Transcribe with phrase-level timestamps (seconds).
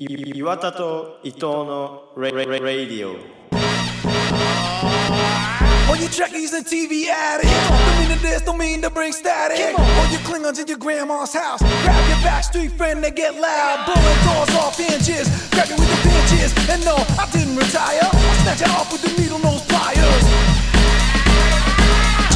[0.00, 0.04] い
[0.36, 3.16] 岩田と伊藤のレレレレディオ
[5.88, 9.72] All you trekkies and TV addicts Don't mean to this, don't mean to bring static
[9.78, 14.20] All you Klingons in your grandma's house Grab your backstreet friend, they get loud Blowing
[14.28, 18.60] doors off hinges Grab you with the pinches And no, I didn't retire I snatch
[18.60, 20.24] you off with the needle nose pliers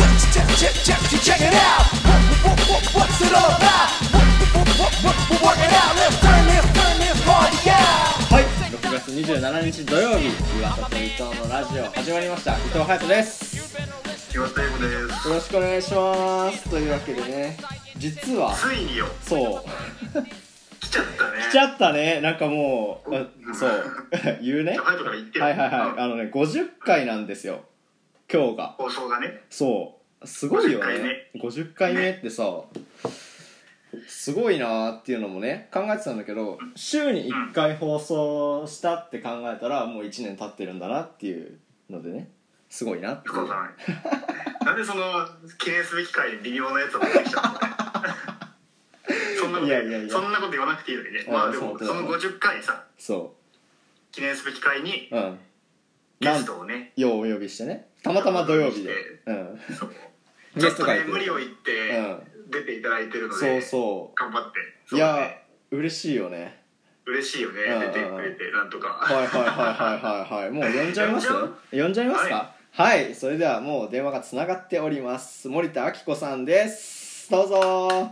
[0.00, 3.90] Check, check, check, check, check, check it out what, what, what, What's it all about?
[4.16, 4.24] What,
[4.56, 6.73] what, what, what, what, work it out Let's turn this,
[9.05, 12.57] 月27日土曜日岩田と伊藤のラジオ始まりました。
[12.57, 13.77] 伊藤隼人です。
[14.33, 15.27] 岩田英語です。
[15.27, 16.69] よろしくお願いします。
[16.71, 17.57] というわけでね
[17.97, 19.05] 実はついによ。
[19.21, 19.63] そう。
[20.79, 21.37] 来ちゃったね。
[21.49, 22.19] 来ちゃったね。
[22.21, 23.83] なんかもうあそう。
[24.41, 24.75] 言うね。
[24.79, 25.93] はいはいはい。
[25.93, 26.01] うん。
[26.01, 27.63] あのね50回なんですよ。
[28.33, 28.75] 今日が。
[28.79, 29.41] 放送がね。
[29.51, 30.25] そう。
[30.25, 31.29] すごいよ50回ね。
[31.35, 32.43] 50回目ってさ
[34.07, 42.29] すごいなーっていうのもね考えてたんだけど週に1回放送したって考えたらもう1年経ってるんだなっていうのでね
[42.69, 43.29] すごいなって。
[43.29, 43.69] そうだね。
[44.65, 45.03] なんでその
[45.57, 48.13] 記念すべき回に微妙なやつを持ってきちゃったのね。
[49.39, 50.09] そんなこといやいやいや。
[50.09, 51.25] そんなこと言わなくていいのにね。
[51.27, 53.35] あまあでもその50回さそ
[54.11, 55.39] 記念すべき回にううん
[56.19, 57.87] ゲストをねようお呼びしてね。
[58.01, 58.93] たまたま土曜日で。
[59.25, 59.59] うん。
[59.73, 59.95] そう。
[60.55, 61.91] ゲスト無理を言って
[62.49, 64.59] 出ていただいてるのそうでそ頑張って。
[64.59, 66.61] うそいうやね嬉しいよね。
[67.05, 67.61] 嬉しいよね。
[67.63, 67.91] うんうんうん。
[67.93, 68.87] 出てくれてなんとか。
[68.89, 70.51] はいはいはいはいはいはい。
[70.51, 71.27] もう呼んじゃいます？
[71.31, 72.51] 呼んじ呼んじゃいますか？
[72.71, 75.47] はい、それではもう電話がつながっております。
[75.47, 77.31] 森田明子さんです。
[77.31, 78.11] どうぞ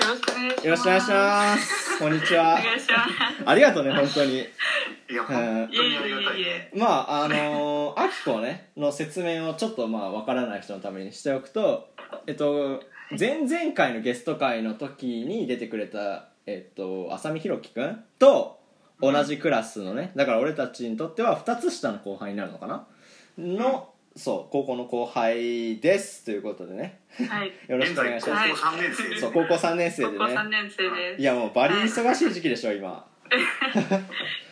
[0.00, 0.66] よろしくお願いします。
[0.66, 1.98] よろしくお願いします。
[1.98, 2.52] こんにちは。
[2.52, 3.44] お願いします。
[3.44, 4.38] ありがとうね本当に。
[4.38, 11.90] いや本当にありがたいいえいえいえまああのー、明子ねの説明をちょっとまあわからない人のためにしておくと
[12.26, 12.82] えっと
[13.18, 18.58] 前々回のゲスト会の時に出てくれたえっと浅見弘樹くんと
[19.02, 22.86] 同じクラスのねだから俺たちにとっては2つ下の後輩になるのかな？
[23.38, 26.24] のそう高校の後輩です。
[26.24, 27.00] ということでね。
[27.28, 27.52] はい。
[27.68, 31.20] よろしくお願いします、高校3年生そう高校3年生高校でね三年生です。
[31.20, 33.06] いやもうバリ忙しい時期でしょ今。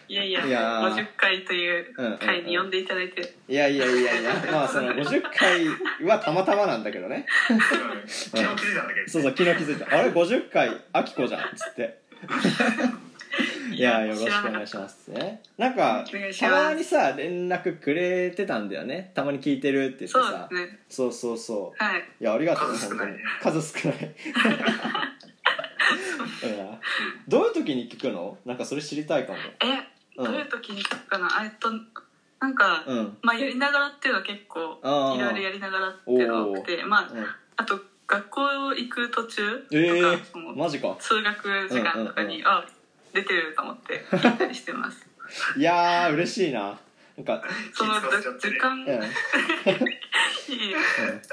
[0.08, 0.94] いやいや、いやー。
[0.94, 2.18] 50回といううんうんうん。
[2.18, 4.30] 回に呼んでいただいて、いやいやいやいや。
[4.50, 5.66] まあその50回
[6.06, 7.26] はたまたまなんだけどね。
[7.50, 7.60] うん
[8.08, 9.08] 昨日気づいたんだけど。
[9.08, 9.94] そうそう昨日気づいた。
[9.94, 11.98] あれ50回あきこじゃんっつって
[13.72, 15.08] いやよろしくお願いします。
[15.08, 16.04] ねなんか
[16.38, 19.12] たまにさ連絡くれてたんだよね。
[19.14, 20.78] たまに聞いてるって言ってそうさですね。
[20.88, 21.82] そうそうそう。
[21.82, 22.00] はい。
[22.20, 23.06] いやありがとうね数少ない。
[23.06, 23.60] 本当に。
[23.62, 23.98] 数少ない。
[26.44, 26.78] うん。
[27.26, 28.38] どういう時に聞くの？
[28.44, 29.38] なんかそれ知りたいかも。
[29.60, 29.86] え、
[30.16, 30.24] うん。
[30.24, 31.26] どういう時に聞くかな？
[31.40, 31.70] あえっと、
[32.40, 33.18] なんか、うん。
[33.22, 34.80] まあやりながらっていうのは結構、
[35.16, 37.26] いろいろやりながらっていうのが多くて、まあ、うん。
[37.56, 38.40] あと、学校
[38.74, 39.78] 行く途中とか、え
[40.14, 40.96] えそのマジか。
[40.98, 42.46] 通学時間とかに、うんうん。
[42.46, 42.64] あ、
[43.12, 45.06] 出てると思って聞いたりしてます。
[45.56, 46.78] いやー嬉しいな。
[47.16, 47.42] なんか
[47.74, 48.86] その時間、うん。
[48.86, 50.74] いい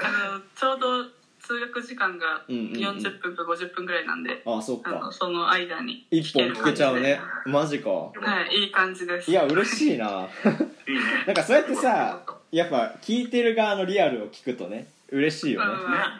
[0.02, 1.04] あのちょうど
[1.40, 2.72] 通学時間がうんうんうん。
[2.72, 7.20] 40分か50分ぐらいなんで、あそっあのかその間に一本聞けちゃうね。
[7.46, 7.90] 聞マジか。
[7.90, 8.12] は
[8.50, 9.30] いいい感じです。
[9.30, 10.26] いや嬉しいな。
[10.88, 11.00] いいね。
[11.26, 12.20] なんかそうやってさ
[12.50, 15.72] やっぱ聞いてる側のリアルを聞くとね嬉しいよね。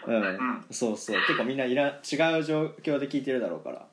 [0.06, 0.64] うん、ん。
[0.70, 1.16] そうそう。
[1.22, 1.90] 結構みんないら違
[2.38, 3.84] う状況で聞いてるだろうから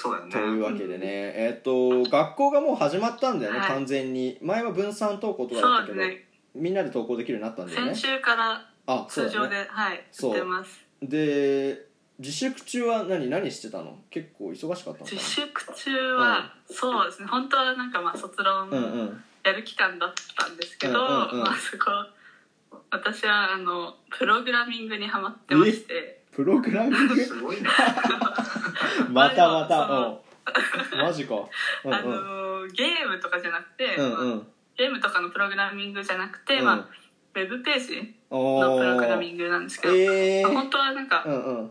[0.00, 0.32] そうだよね。
[0.32, 3.68] というわけでねえっ、と学校がもう始まったんだよね、はい。
[3.68, 4.38] 完全に。
[4.40, 6.28] 前は分散登校とかだったけど、そうですね。
[6.54, 7.94] みんなで登校できるようになったんだよね。
[7.94, 10.34] 先週からあそう通常で、だねはいそう。
[10.34, 10.86] てます。
[11.02, 11.86] で
[12.18, 13.98] 自粛中は何何してたの？
[14.08, 17.28] 結構忙しかったのか自粛中は、そうですね。
[17.28, 19.24] 本当はなんかまあ卒論なうんうん。
[19.44, 21.40] やる期間だったんですけど、うんうんうん。
[21.40, 21.84] まあそこ
[22.90, 27.16] 私はあのプログラミングにハマってましてプログラミング？
[27.22, 27.68] すごいね
[29.12, 30.22] またまそたの
[30.92, 30.98] うん。
[30.98, 31.34] マジか。
[31.84, 32.10] うんあうん。
[32.10, 34.46] のゲームとかじゃなくて、うんうまあん
[34.78, 36.64] ゲームとかのプログラミングじゃなくて、うん。
[36.64, 40.42] まあ、ウェブページおのプログラミーングなんですけど、えー。
[40.44, 41.70] まあ本当はなんかうんうん。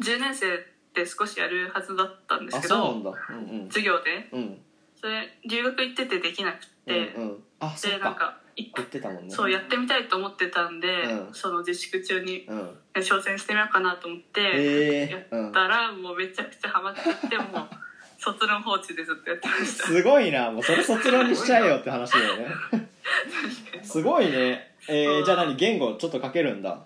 [0.00, 0.46] 10年生
[0.94, 3.10] で少しやるはずだったんですあけどそうなんだ。
[3.30, 4.28] うん授業で。
[4.32, 4.42] うん。
[4.42, 4.62] うん
[5.00, 7.42] それ留学行っててできなくて、うんうん。
[7.82, 9.34] でなんかい言ってたもんね。
[9.34, 11.34] そうやってみたいと思ってたんで、うん。
[11.34, 12.70] その自粛中にうん。
[12.94, 15.24] 挑戦してみようかなと思って、えやー。
[15.30, 17.68] うんったらもうめちゃくちゃハマっちゃってもう
[18.18, 19.86] 卒論放置でずっとやってました。
[19.86, 20.50] すごいな。
[20.50, 22.46] もうそれ卒論にしちゃえよって話だよね。
[23.82, 24.74] すごいね。
[24.88, 25.54] えー、じゃあ何？
[25.56, 26.80] 言語ちょっと書けるんだ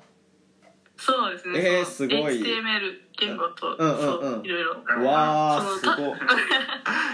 [1.04, 2.40] そうですね、えーすごい。
[2.40, 4.00] HTML 言語と、うんうんうん。
[4.00, 5.04] そういろいろ。
[5.04, 6.14] わーそのすご。
[6.14, 6.18] い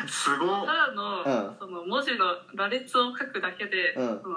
[0.09, 1.57] すご ただの,、うん。
[1.59, 4.21] その文字の羅列を書くだけで、うん。
[4.23, 4.37] その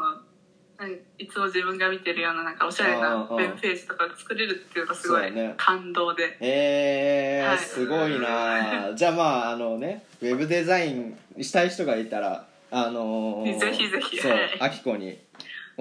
[1.17, 7.57] いつも自分が見てるようななんかおしゃれなウェブページとかが作れるっていうのがすごい感動で、えーはい。
[7.59, 14.17] すごいな じゃあまああのねウェブデザインしたい人がいたらあのーぜひぜひ。
[14.17, 14.57] そうはい。
[14.59, 15.19] あきこに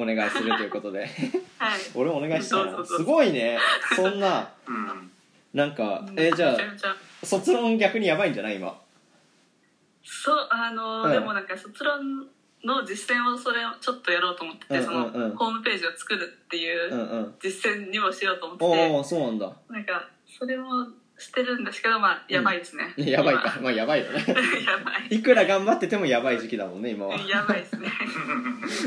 [0.03, 1.01] お願いするということで。
[1.59, 1.81] はい。
[1.95, 3.59] 俺お願いしたいすごいね。
[3.95, 4.49] そんな。
[4.67, 5.11] うん。
[5.53, 6.91] なんかえーじゃめちゃめちゃ。
[6.91, 8.75] あ卒論逆にやばいんじゃない今？
[10.03, 12.27] そうあの、うんでもなんか卒論
[12.65, 15.13] の実践をそれをちょっとやろうと思ってて、うんうんうん。
[15.13, 17.35] そのホームページを作るっていううんうん。
[17.43, 19.53] 実践にもしようと思ってて、おおそうなんだ。
[19.69, 20.09] なんか
[20.39, 20.87] それも
[21.21, 23.59] してるんですけどまあやばいですね、やばいか。
[23.61, 24.25] まあやばいよね。
[24.27, 24.35] 今
[24.73, 25.15] やばい。
[25.17, 27.17] いくら頑張っててもやばい時期だもんね今は。
[27.19, 27.89] やばいですね。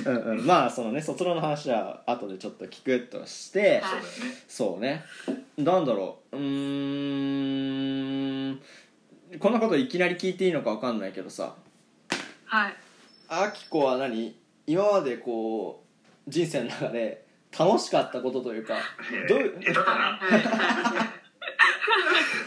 [0.05, 0.45] うんうん。
[0.45, 4.01] まあそのね卒論の話は後でちょっと聞くとして、はい。
[4.47, 5.05] そうね。
[5.57, 6.37] なんだろう。
[6.37, 6.43] うー
[8.53, 8.59] ん。
[9.39, 11.55] こんなこといきなり聞いていいのか分かんないけどさ。
[12.45, 12.75] はい。
[13.29, 14.35] あきこは何？
[14.65, 15.83] 今までこ
[16.27, 17.25] う人生の中で
[17.57, 18.77] 楽しかったことというか
[19.27, 19.39] どう？
[19.39, 19.53] いう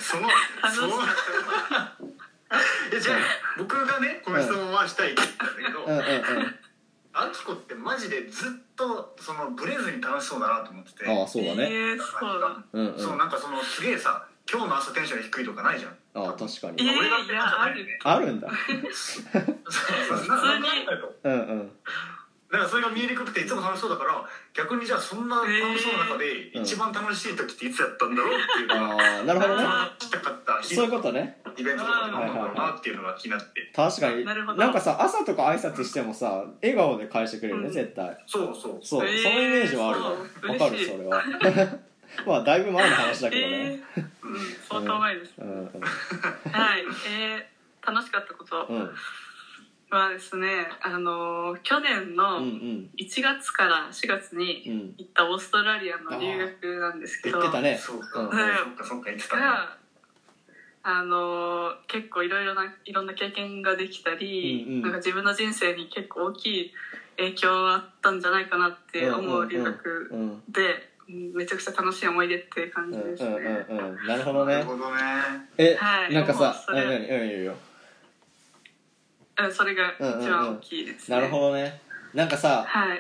[0.07, 0.29] その
[0.73, 1.03] その
[2.93, 3.19] えじゃあ
[3.59, 5.99] 僕がねこの質問はしたいって言ったんだけど、うん。
[5.99, 6.59] うんうん
[7.19, 11.09] あきこってマジでずっとそのブレずに楽しそうだなと思ってて。
[11.11, 11.73] ああそうだね。
[11.73, 12.63] えー、そうだ。
[12.75, 13.01] うんうん。
[13.01, 15.93] そうなんかそのすげえさ今日の朝テンション低いとかないじゃん。
[16.27, 17.99] ああ確かえー、に俺がいやある。
[18.05, 18.51] あるんだ。
[18.93, 21.73] そうそうななんかあるとうんうん
[22.51, 25.49] だからそれが見えにくくていつも楽しそうだから逆にじゃあそんな楽
[25.79, 26.63] しそうな中でうん。
[26.63, 29.63] 一番楽しい時っていつやったんだろうっていうのがああなるほどね。
[29.99, 31.41] したかった日そういうことね。
[31.57, 33.73] イベントとかでなんだろうなっていうのが気になって。
[33.75, 34.25] 確かに。
[34.25, 34.59] なるほど。
[34.59, 37.73] なんかさ朝とか挨拶してもさ笑顔で返してくれるね、うん。
[37.73, 38.17] 絶対。
[38.27, 40.11] そうそうそう、えーそのイメージはあるわ。
[40.41, 40.51] そう。
[40.53, 41.23] わかるそれは。
[42.27, 44.39] まあだいぶ前の話だけどえね、ー、うん
[44.69, 45.81] 相当前です、うんうん。
[46.53, 46.85] はい。
[47.11, 48.67] えー、楽しかったこと。
[48.71, 48.91] うん
[49.91, 52.91] はですねあのー去年のうんうん。
[52.99, 54.95] 1月から4月うにん。
[54.99, 57.79] 行ったオーストラリアの留学なんですけど言ってたね。
[57.79, 59.79] そうか、うんそっかそっか言ってた
[60.83, 64.83] あのー結構いろいろないろんな経験ができたり、うんうん。
[64.83, 66.73] なんか自分の人生に結構大きい
[67.17, 71.33] 影響があったんじゃないかなって思う留学うんうんで、うん。
[71.35, 74.55] めちゃくちゃ楽しい思い出って感うんうんじですね、うんうんなるほどね。
[74.55, 75.01] なるほどね。
[75.59, 76.13] え、はい。
[76.15, 77.57] なんかさ何うんいいよいいよ
[79.39, 81.81] うんそれが一番大きいですね、なるほどね。
[82.15, 82.99] なんかさはい。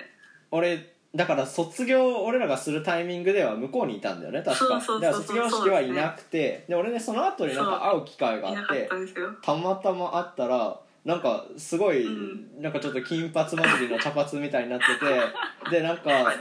[0.50, 4.74] 俺だから卒業俺らがするタイミングでは向こうにいたんだよね確か。
[4.74, 8.88] だから卒業式はいなくてで,、俺ねその後になんか会う機会があって
[9.42, 12.60] たまたま会ったらなんかすごい、うん。
[12.60, 16.32] なんかちょっと金髪混じりの茶髪みたいになってて でなんか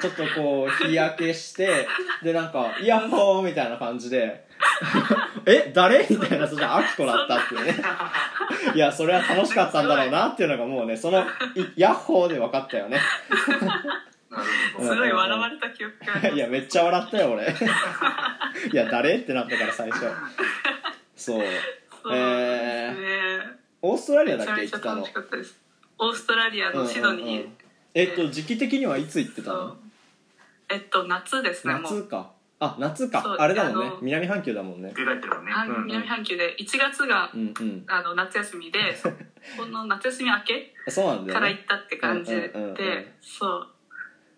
[0.00, 1.86] ちょっとこう日焼けして
[2.22, 4.44] でなんか「イヤッホー!」みたいな感じで
[5.46, 7.74] 「え誰?」みたいなそしたらアキコだったっていうね
[8.74, 11.20] いやそれは楽しかったんだろうなっていうのがもうねその
[11.54, 12.98] 「いヤッホー!」で分かったよね。
[14.80, 17.54] すごい笑われた記憶が いやめっちゃ笑ったよ俺。
[18.72, 19.16] いや誰？
[19.16, 20.06] ってなったから最初。
[21.16, 21.44] そう。
[22.02, 23.40] そうですね、
[23.82, 24.62] オーストラリアだっけ？
[24.62, 25.02] 行ってたの
[25.98, 27.56] オーストラリアのシドニー、うんうんうん。
[27.94, 29.76] えっと時期的にはいつ行ってたの？
[30.70, 32.30] えっと夏ですね夏か
[32.64, 33.36] あ夏か。
[33.40, 33.86] あれだもんね。
[33.86, 34.92] あの南半球だもんね。
[34.94, 35.50] 出られてるわね。
[35.52, 35.86] あうんうん。
[35.86, 37.84] 南半球で1月がうんうん。
[37.88, 39.10] あの夏休みでそ
[39.58, 43.06] この夏休み明けそうなんだから行ったって感じで、うんうんうんうん。
[43.20, 43.68] そう。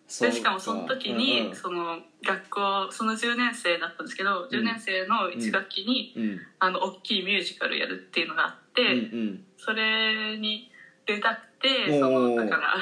[0.06, 6.40] そうでしかもその時に、うんうんその学校その10年生だったんですけど、10年生の1学期に、うん。
[6.58, 8.96] あの大きいミュージカルやるっていうのがあって、うんう
[9.32, 9.44] ん。
[9.58, 10.70] それに
[11.04, 12.00] 出たくておー。
[12.00, 12.74] そのだから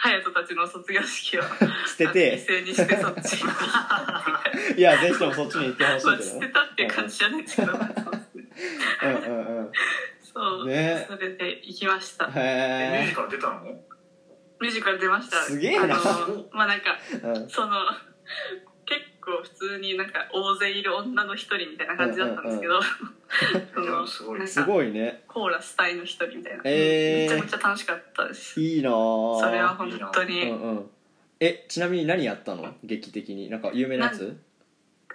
[0.00, 1.42] 隼人たちの卒業式を
[1.86, 2.38] 捨てて。
[2.38, 3.50] 犠牲にしてそっちに。
[4.78, 6.30] いやぜひともそっちに行ってほしまあいけど。
[6.34, 7.72] ね捨てたっていう感じじゃないですけど。
[7.72, 7.94] そうね
[9.02, 9.72] うんうんうん。
[10.22, 11.06] そう、ね。
[11.08, 12.28] それで行きました。
[12.28, 13.62] ミューへジカル出たの？
[14.60, 15.36] ミュージカル出ました。
[15.38, 15.84] すげえな。
[15.84, 15.86] あ
[16.28, 17.48] のまあなんかえうん。
[17.48, 18.67] その結
[19.28, 22.80] 構普通になんか大勢いる女の一人みたいな感じだったんですけど、
[24.06, 25.22] すごいすごいね。
[25.28, 27.34] コーラス隊の一人みたいな、えー。
[27.34, 28.60] めちゃめちゃ楽しかったです。
[28.60, 30.90] いいなぁそれは本当うに、んうん
[31.40, 32.74] えちなみに何やったの？
[32.82, 33.48] 劇的に。
[33.48, 34.36] なんか有名なやつ？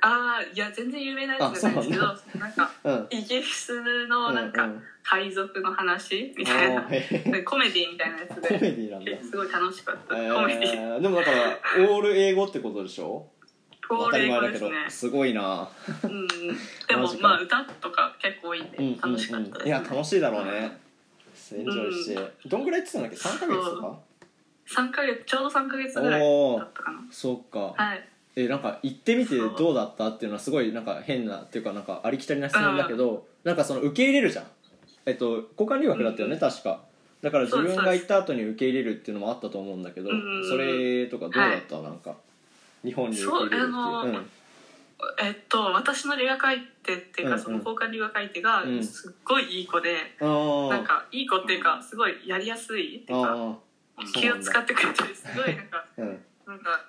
[0.05, 3.07] ああいや全然有名なやつじゃないですけどあなんかうん。
[3.09, 6.81] イギリスのなんかうんうん海賊の話みたいな、
[7.43, 9.11] コメディみたいなやつコメでディなんだ。
[9.21, 10.71] すごい楽しかった、えコメディ。
[10.71, 11.59] ー、でもだから
[11.91, 13.29] オール英語ってことでしょ？
[13.89, 14.75] 当たり前だけどね。
[14.89, 15.69] すごいな。
[16.03, 16.27] うん。
[16.27, 20.77] でもまあ歌とか結構多いんでうんうん楽しかったです、うんいや楽しいだろうね。
[21.55, 23.99] エンジョイして、どんぐらい行ってたんだっけ？3ヶ月とか
[24.67, 26.99] ？3ヶ月ちょうど3ヶ月ぐらいだったかな。
[27.11, 28.07] そっか、はい。
[28.35, 34.45] えなんか行ってみてどうだったっていうのはすごいなんか変なっていうかなんかありきたりな質問だけど、なんかその受け入れるじゃん。
[35.05, 36.81] えっと交換留学だったよね、確か。
[37.21, 42.15] だから自分が行った後に受け入れるっていうのもあったと思うんだけどうんそれとかどうだった、なんか
[42.83, 43.71] 日本に受け入れるっていう。
[43.71, 44.29] そうあのうん。
[45.21, 47.43] えっと私の留学相手っていうか、うんうん。
[47.43, 48.83] その交換留学相手がうん。
[48.83, 50.69] すっごいいい子で、あー。
[50.69, 53.57] なんかいい子っていうかすごいやりやすいっていうか
[53.97, 56.21] あ気を使ってくれてるすごいなんかー うん。
[56.47, 56.85] なんか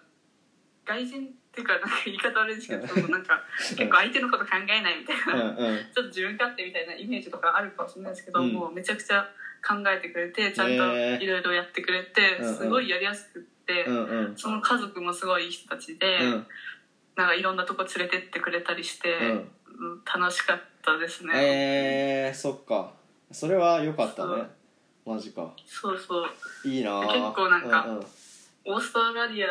[0.85, 3.43] 外人っていうかなんか言い方悪いですけど、 なんか
[3.77, 5.77] 結構相手のこと考えないみたいな、うんうん。
[5.79, 8.53] ちょっと自分勝手みたいなイメージとかあるかもしれないですけど、うん。
[8.53, 9.31] もうめちゃくちゃ
[9.67, 12.57] 考えてくれてちゃんといろいろやってくれて、うんうん。
[12.57, 13.54] すごいやりやすくって、
[13.87, 14.37] うんうん。
[14.37, 16.47] その家族もすごいいい人たちで、うん。
[17.17, 19.29] なんかいろんなとこ連れてってくれたりして、うん。
[19.29, 19.51] うん
[20.05, 22.93] 楽しかったですね、えー、そっか。
[23.33, 24.45] それは良かったね。
[25.05, 25.53] マジか。
[25.67, 26.69] そうそう。
[26.69, 28.07] いいなー結構なんかうんうん。
[28.67, 29.49] オーストラリア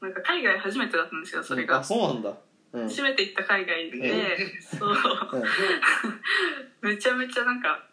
[0.00, 2.32] なんか海外初めてだったんですよそれが、あそうなんだ。
[2.72, 2.88] うん。
[2.88, 4.96] 初めて行った海外で、そう。
[6.80, 7.84] めちゃめちゃなんか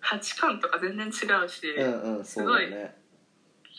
[0.00, 2.99] 価値観とか全然違うし、うんうんうんそうだよね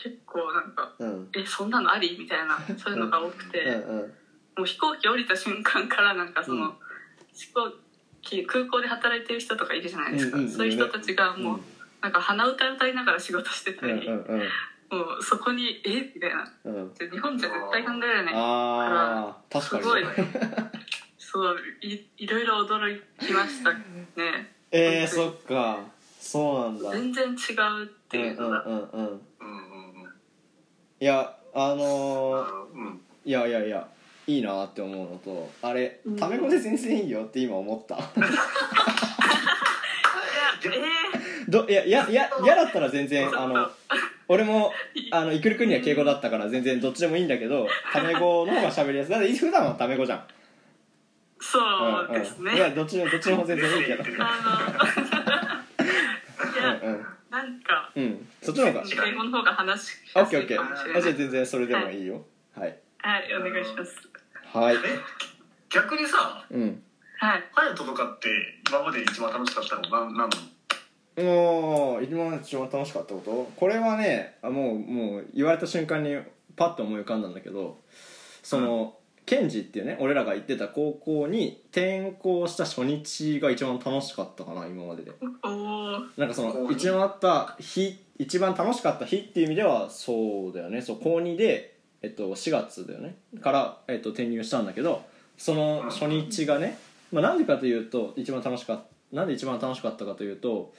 [0.00, 1.28] 結構なんかうん。
[1.36, 2.16] えそんなのあり？
[2.18, 4.00] みたいなそういうのが多くて、うん。
[4.00, 4.14] うん。
[4.58, 6.72] もう飛行機降りた瞬間からなんかその、うん。
[7.32, 7.72] 飛行
[8.22, 11.62] 機空港で働いてる人とかいるじゃないですか、うんうんそういう人たちがもう、うん。
[12.00, 14.38] なんか鼻歌歌いながら仕事してたうんり、うんうん。
[14.38, 14.44] も
[15.18, 16.12] うそこにえ？
[16.14, 16.52] みたいな。
[16.64, 16.92] うん。
[17.10, 19.62] 日本じゃ絶対考えられないかに。
[19.62, 20.04] すごい
[21.18, 23.80] そういいろいろ驚きましたね。
[24.70, 25.78] えー、そっか。
[26.20, 26.90] そうなんだ。
[26.92, 27.32] 全然違
[27.82, 29.20] うっていうのが、うんうんうんうんうんうんうん
[31.02, 33.00] いやあのー、うん。
[33.24, 33.88] いやいやいや
[34.28, 36.16] いいなって思うのとあれうん。
[36.16, 37.96] タメ語で全然いいよって今思った。
[37.96, 38.04] いや
[40.76, 43.68] えどいやいやいや嫌だったら全然ー、あの
[44.28, 44.72] 俺も
[45.10, 49.10] あのイクル君には敬語だったから全然どっちでもいいんだけどタメ語の方が喋りやすい。
[49.10, 50.24] だって普段はタメ語じゃん。
[51.40, 54.04] そうですね、んん、いやどっちでもどっちでも全然いいけど。
[54.20, 55.64] あ
[56.46, 58.04] の いや、うんなんかうん。
[58.04, 58.84] うんそっちの方が。
[59.08, 61.00] 英語の方が話しオッケーオッケーやすいかもしれない。
[61.00, 62.22] あじゃあ全然それでもいいよ。
[62.54, 62.78] はい。
[62.98, 63.34] はい。
[63.34, 63.96] お願いします。
[64.56, 64.76] はい。
[64.76, 64.78] え
[65.70, 66.82] 逆にさうん。
[67.18, 67.42] はい。
[67.54, 68.28] 隼人とかって
[68.68, 70.36] 今まで一番楽しかったのなんなんな
[71.16, 71.24] の？
[71.24, 73.50] もう今まで一番楽しかったこと？
[73.56, 76.16] これはねあもうもう言われた瞬間に
[76.56, 77.80] パッと思い浮かんだんだけど
[78.42, 85.12] その、ケンジっていうね俺らが行ってた高校に転校した初日が一番楽しかったかな今までで。
[86.16, 90.82] なんかその一番あった日一番楽しかった日っていう意味ではそうだよね。
[90.82, 93.16] そう高2で、えっと、4月だよね。
[93.40, 95.02] から、えっと、転入したんだけど
[95.38, 96.78] その初日がね、
[97.12, 100.72] まあ、なんでかというと一番楽しかったなんで一番楽しかったかというと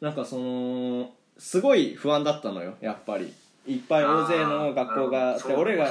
[0.00, 3.32] なんかそのすごい不安だったのよやっぱり
[3.66, 5.88] いっぱい大勢の学校があって俺が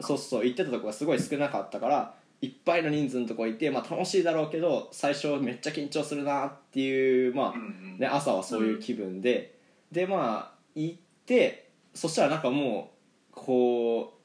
[0.00, 9.54] そうそう行ってたとこがすごい少なかったからいっぱいの人数のとこ行って、まあ、楽しいだろうけど最初めっちゃ緊張するなっていうまあ、ね、朝はそういう気分で、
[9.90, 12.90] でまあ行ってそしたらなんかも
[13.30, 14.24] うこう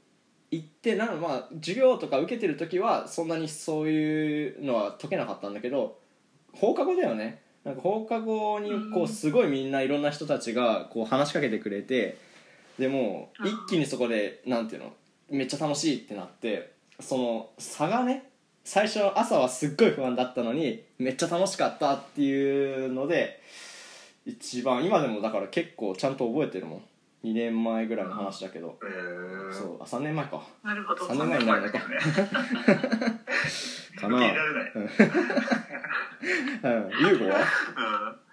[0.51, 5.97] 行ってなんかまあ授業とか受けてる時はそんなにそういうのは解けなかったんだけど
[6.53, 7.41] 放課後だよね。
[7.63, 9.07] なんか放課後にこううん。
[9.07, 12.17] すごいみんないろんな人たちがこう話しかけてくれて
[12.79, 14.93] でもう一気にそこでなんていうの
[15.29, 18.29] めっちゃ楽しいってなってその差がね
[18.63, 23.41] 最初朝はすっごい不安だったのにめっちゃ楽しかったっていうので
[24.25, 26.81] 一番今でもだから結構ちゃんと覚えてるもん。
[27.21, 28.79] 2年前ぐらいの話だけど。
[28.81, 29.53] えー。
[29.53, 30.41] そうあ3年前か。
[30.63, 31.05] なるほど。
[31.05, 31.83] 三年前になるのかね。
[33.99, 34.17] かな。
[34.17, 34.23] うん。
[37.09, 37.39] 優吾は？
[37.39, 38.28] うん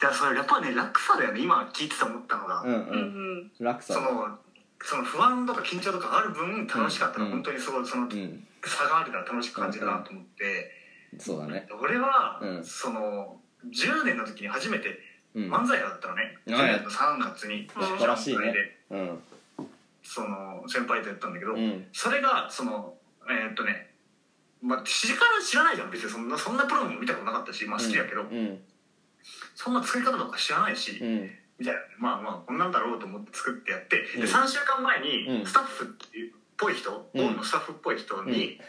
[0.00, 1.40] いやそれやっぱね落差だよね。
[1.40, 3.50] 今聞いてて思ったのが、うんうん。
[3.80, 4.38] その
[4.80, 7.32] その不安とか緊張とかある分楽しかったの、うん。
[7.32, 8.46] 本当にすごいそのうん。
[8.64, 10.70] 差があるから楽しく感じるなと思って、
[11.18, 11.66] そうだね。
[11.80, 12.64] 俺は、うん。
[12.64, 14.98] その10年の時に初めて
[15.34, 15.52] うん。
[15.52, 17.82] 漫才やったのね、うん去年の3月にうん。
[17.84, 18.52] 素晴らしいね。
[18.52, 18.76] で。
[18.90, 19.18] うん。
[20.04, 21.86] その先輩とやったんだけど、うん。
[21.92, 22.94] それがその
[23.28, 23.90] えーっとね
[24.62, 25.14] まあ知ら
[25.44, 25.90] 知らないじゃん。
[25.90, 28.60] 別にそんなそんなプロも見たことなかったしまあ好きだけど、うん
[29.54, 31.30] そんな作り方とか知らないし、うん。
[31.58, 34.20] みたいなまあまあこんなんだろうと思って作ってやって、うん。
[34.20, 35.40] で3週間前うん。
[35.40, 35.88] にスタッフっ
[36.56, 37.20] ぽい人、うん。
[37.20, 38.60] オウムのスタッフっぽい人に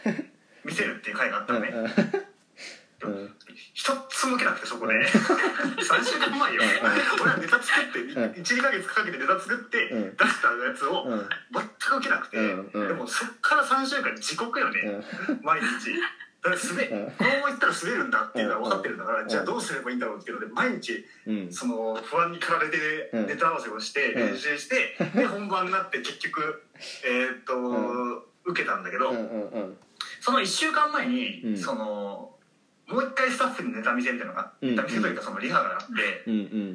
[0.64, 3.12] 見せるっていう回があったのね、うん。
[3.12, 3.34] うん。
[3.72, 4.94] 一つも受けなくてそこで。
[5.06, 6.62] 3週間前よ。
[6.62, 7.22] うん。
[7.22, 8.04] 俺はネタ作ってん。
[8.42, 10.16] 12ヶ月かけてネタ作ってうん。
[10.16, 11.28] 出したやつをうん。
[11.52, 12.36] 全く受けなくて。
[12.38, 15.00] でもそっから3週間地獄よね。
[15.42, 15.66] 毎日
[16.42, 17.10] だから滑うん。
[17.12, 19.22] このままいったら滑るんだっていうのは分かってるんだかうん。
[19.24, 21.52] らじゃあどうすればいいんだろうっていうので毎日うん。
[21.52, 24.26] その不安に駆られてうんネタ合わせをしてうん。
[24.32, 26.62] 練習してで本番になって結局
[27.04, 29.12] えーっとう受けたんだけど
[30.20, 31.12] その1週間前うん。
[31.52, 32.30] にその
[32.88, 34.70] もう一回スタッフにネタ見せみたいなのがうん。
[34.70, 35.86] ネタ見せというかそのリハがあっ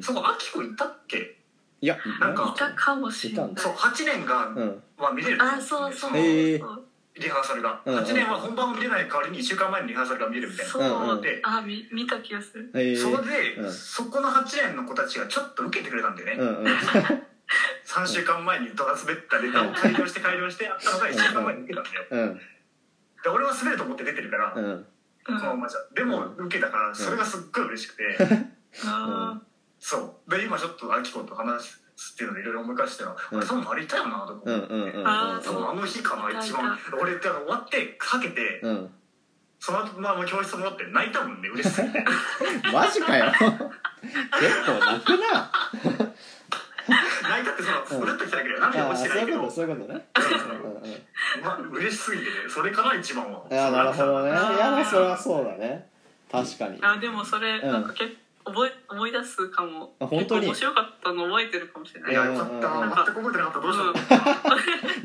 [0.02, 1.36] そこあきこ行ったっけ？
[1.82, 3.52] いやなんかいたかもしれない。
[3.52, 4.82] いたんそう8年が、うん。
[4.96, 6.16] は見れるあそうそう。
[6.16, 6.85] へえそう
[7.18, 10.72] リハーサルが、うんうん8年は本番を見れない代わりに1週間前にリハーサルが見れるみたいな。
[10.72, 11.20] そう、うんうん。
[11.20, 12.70] であみ見た気がする。
[12.74, 13.72] えー、そこで、うん。
[13.72, 16.66] そこの8年の子たちがちょっと受けてくれたんだよね、うんうん。
[17.86, 22.06] 3週間前にドラ滑ったネタを改良して改良してやったのが1週間前に受けたんだよ。
[22.10, 22.40] うん。
[23.22, 24.86] で俺は滑ると思って出てるから、うん。
[25.28, 25.78] のままじゃ。
[25.94, 28.18] でも受けたからそれがすっごい嬉しくて、
[28.84, 29.40] あ
[29.78, 30.30] そう。
[30.30, 33.38] で今ちょっとアキコと話すっていうのでいろいろ思い返してたら、うん。
[33.38, 36.74] 俺多分あれいたよなとかうんうんうんうんあー多分あの日かない一番。
[36.74, 38.90] い俺ってあの終わってかけて、うん。
[39.58, 42.04] その後まあ教室戻って泣いたもんね嬉しすぎて
[42.72, 43.32] マジかよ。
[43.32, 43.46] 結
[44.66, 45.50] 構泣くな。
[46.86, 49.50] 泣いたってそのうるっときただけで涙てないけど。
[49.50, 51.42] そういうことねうんうんうん。
[51.42, 53.42] まあ嬉しすぎてねそれかな一番は。
[53.50, 54.30] いやなるほどね。
[54.30, 54.38] いや
[54.70, 55.88] まあそれはそうだね。
[56.30, 56.78] 確かに。
[56.82, 57.84] あでもそれうんなん。
[57.84, 59.92] か結構覚え思い出すかも。
[59.98, 60.46] あ本当に？
[60.48, 62.12] 結構面白かったの覚えてるかもしれない。
[62.12, 63.60] いやよかった全く覚えてなかった。
[63.60, 63.92] どうしたの、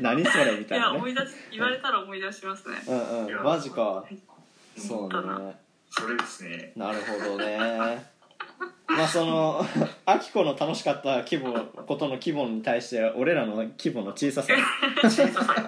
[0.00, 0.94] 何それみいたいなね。
[0.94, 2.76] や思い出し言われたら思い出しますね。
[2.86, 3.42] うんうん。
[3.42, 4.04] マジか。
[4.78, 5.14] そうね。
[5.90, 6.72] それですね。
[6.76, 7.58] なるほどね。
[8.86, 9.64] まあその
[10.06, 11.52] アキコの楽しかった規模
[11.86, 14.52] ことの規模に対して俺らの規模の小ささ。
[15.02, 15.54] 小ささ。
[15.54, 15.62] よ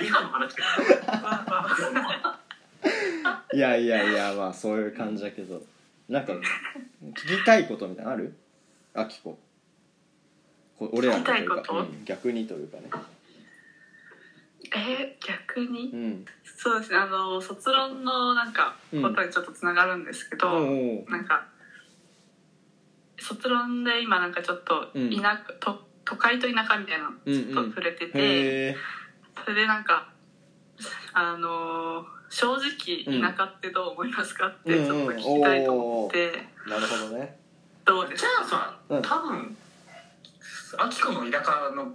[0.00, 0.62] リハの話け
[3.56, 5.62] いやいやいやまあそういう感じだけど
[6.08, 8.36] なんか聞きたいことみたいなのある？
[8.94, 9.38] アキコ。
[10.78, 11.72] こ俺らのというか。
[11.72, 12.84] うん逆にというかね。
[14.74, 15.90] え逆に？
[15.92, 16.24] うん。
[16.44, 16.98] そうですね。
[16.98, 19.02] あの卒論のなんかうん。
[19.02, 20.64] ことにちょっとつながるんですけど、おう
[21.00, 21.46] おうなんか
[23.18, 25.10] 卒論で今なんかちょっとうん。
[25.60, 28.76] と都会と田舎みたいなのちょっと触れてて、へえ
[29.44, 30.12] それでなんか
[31.18, 36.32] あのー正直田舎ってどう思いますかってちょっと聞きたいと思って、
[36.68, 37.38] なるほどね。
[37.78, 38.28] じどうですか？
[38.40, 39.02] ゃあさ、うん。
[39.02, 39.56] 多分
[40.76, 41.94] アキコの田舎の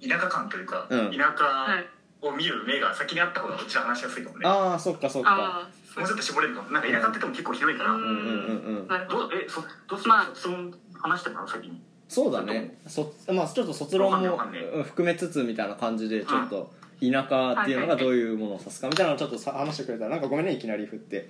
[0.00, 1.10] 田舎感というか、うん。
[1.12, 1.86] 田舎はい
[2.22, 4.48] を見る目が先にあった方がうちは話しやすいかもね。
[4.48, 5.28] ああそっかそっか。
[5.30, 6.70] ああもうちょっと絞れるかも。
[6.70, 10.30] なんか田舎って言っても結構広いから、うんうんうんえそどうする、まあ。
[10.34, 11.82] 卒論話してもらう先に。
[12.08, 12.78] そうだね。
[12.86, 14.38] そまあちょっと卒論も
[14.84, 21.28] 含めつつみたいな感じでちょっと田舎っていうのがどういうものを指すかみたいなのをちょっとさ話してくれたらなんかごめんねいきなり振って。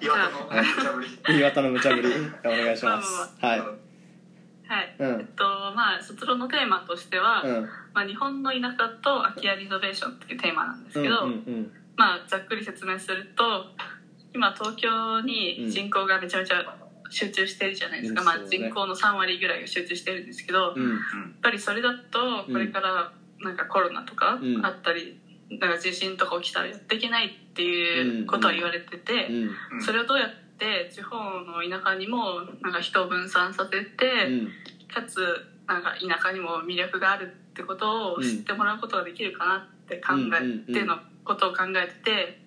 [0.00, 1.38] 岩田 の無茶ぶり。
[1.38, 2.08] 岩田の無茶ぶり。
[2.44, 3.34] お願いします。
[3.40, 3.60] はい。
[3.60, 5.20] はい、うん。
[5.20, 7.68] えっとまあ卒論のテーマとしては、うん。
[7.94, 13.66] まあ、日本の田舎と空き家リノベーションっていうテーマなんですけど、うんうんまあざっくり説明すると
[14.34, 16.76] 今東京に人口がめちゃめちゃ
[17.10, 18.40] 集中してるじゃないですか、まあ、うん。
[18.40, 18.58] そうね。
[18.58, 20.98] 人口の3割ぐらいが集中してるんですけど、やっうん
[21.42, 24.64] ぱりそれだとこれからなんかコロナとかうん。
[24.64, 25.18] あったり、
[25.50, 29.28] なんか地震とか起きたらやっていけないっていうことは言われてて、
[29.72, 29.82] うん。
[29.82, 34.48] それをどうやって地方の田舎にもなんか人を分散させて、うん。
[34.92, 35.20] かつ
[35.66, 42.42] なんか田舎にも魅力があるってことを知ってもらうことができるかなって考えてのことを考えてて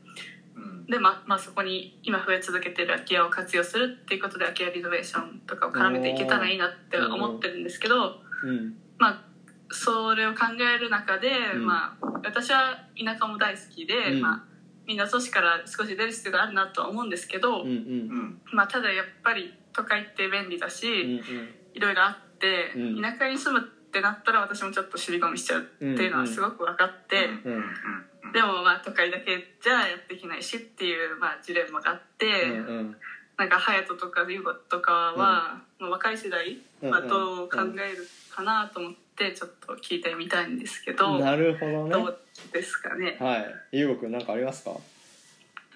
[0.55, 0.85] うん。
[0.87, 8.75] で、ままあ、そこに今増え続けてる空き家を活用するっていうことで空き家リノベーションとかを絡めていけたらいいなって思ってるんですけど、うん。
[8.97, 9.24] まあ、
[9.71, 11.65] それを考える中で、うん。
[11.65, 14.21] まあ、私は田舎も大好きで、うん。
[14.21, 14.43] まあ、
[14.87, 17.73] みんな都市から少し出る必要があるなとは思うんですけど、うんうん。
[17.73, 21.21] うんまあ、ただやっぱり都会って便利だし、うん
[21.75, 23.01] いろいろあって、うん。
[23.01, 28.31] 田舎に住むってなったら私もちょっと尻込みしちゃうっていうのはすごく分かって、うんうん。
[28.31, 32.95] でもまあ都会だけじゃやっていけないしっていう、まあ、ジレンマがあって、うん
[33.37, 41.89] なんか隼人とか優子とかは、もう若い世代はどう考えるかなと思ってちょっと聞いてみたいんですけど、なるほどね。
[41.91, 42.19] どう
[42.51, 43.17] ですかね？
[43.19, 43.55] はい。
[43.71, 44.71] 優吾くんなんかありますか？
[44.71, 44.73] い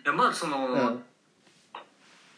[0.06, 1.04] やまあその、うん。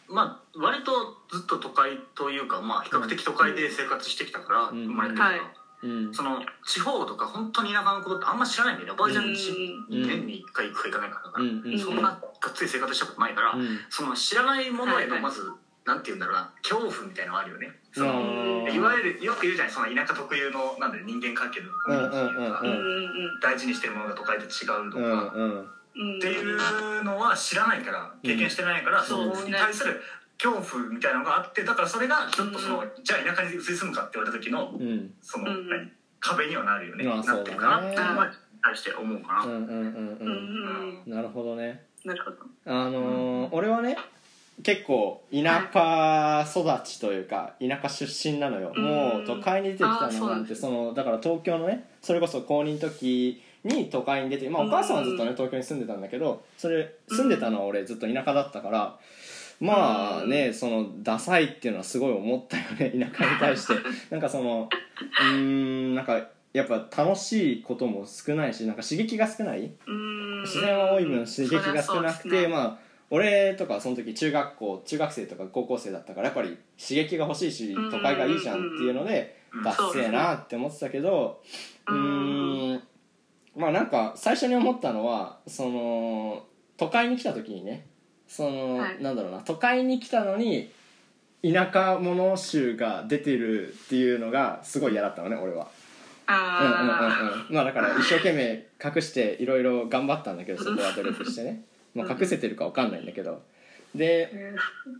[0.08, 0.92] まあ割と
[1.30, 4.84] ずっと都会というかまあ比較的都会で生活してきたから、うん。
[4.86, 5.40] 生まれてるから、はい
[5.82, 6.14] うん。
[6.14, 8.92] その地方とか本当に田舎のことってあんま知らないんだよね。
[8.92, 9.50] おばあちゃんち
[9.90, 11.38] うん年に1回行くか行かないかだか。
[11.38, 11.62] ら、うん。
[11.64, 11.78] うん。
[11.78, 12.20] そんながっ
[12.54, 13.78] つり生活したことないから、うん。
[13.90, 15.20] その知らないものへはいはい。
[15.20, 15.50] のまず、
[15.84, 18.74] なんて言うんだろうな恐怖みたいのがあるよねその、うん。
[18.74, 22.62] いわゆるよく言うじゃないその田舎特有のなんだ人間関係のコミュニティとか
[23.42, 26.18] 大事にしてるものが都会と違うとうんか、うんうん。
[26.18, 30.00] っていうのは知らないから経験してないから、うんそこに対する
[30.42, 35.14] 恐怖みたいなのがあってだからそれがちょっとその、じゃあ田舎に移り住むかって言われた時のうん。
[35.20, 35.46] その、
[36.18, 41.84] 壁にはなるよね、まあなってるかなっていうのは対して思うかな、なるほどね。
[42.04, 42.36] なるほど。
[42.64, 43.96] あのー俺はね
[44.62, 48.84] 結構田舎育ちというか田舎出身なのよ、うん。
[48.84, 58.98] もう都会に出てきたあーそうなんてそのだから東京のねそれこそ高2の時に都会に出てまあお母さんはずっとね東京に住んでたんだけどそれ住んでたのは俺ずっと田舎だったから
[59.60, 63.74] まあねそのダサいっていうのはすごい思ったよね 田舎に対して。
[64.10, 64.68] なんかその
[65.20, 66.20] うーんなんか
[66.52, 69.72] やっぱ楽しいことも少ないしなんか刺激が少ない？
[70.44, 72.78] 自然は多い分刺激が少なくて、あまあ
[73.14, 77.90] 俺とかその時中学校中学生とか高校生だったからやっぱり刺激が欲しいしうん。
[77.90, 79.62] 都会がいいじゃんっていうのでうん。
[79.62, 81.42] ダッセーなって思ってたけど
[81.86, 82.82] うーん
[83.54, 86.42] まあなんか最初に思ったのはその
[86.78, 87.86] 都会に来た時にね
[88.26, 89.02] その、はい。
[89.02, 90.70] なんだろうな都会に来たのに
[91.42, 95.68] 田舎者集が出てるっていうのがすごい嫌だったのね俺は。
[96.28, 97.54] うんうんうんあうん。
[97.54, 101.62] まあだから一生懸命隠していろいろ頑張ったんだけどそこは努力してね、
[101.94, 103.42] まあ、隠せてるか分かんないんだけど。
[103.94, 104.30] で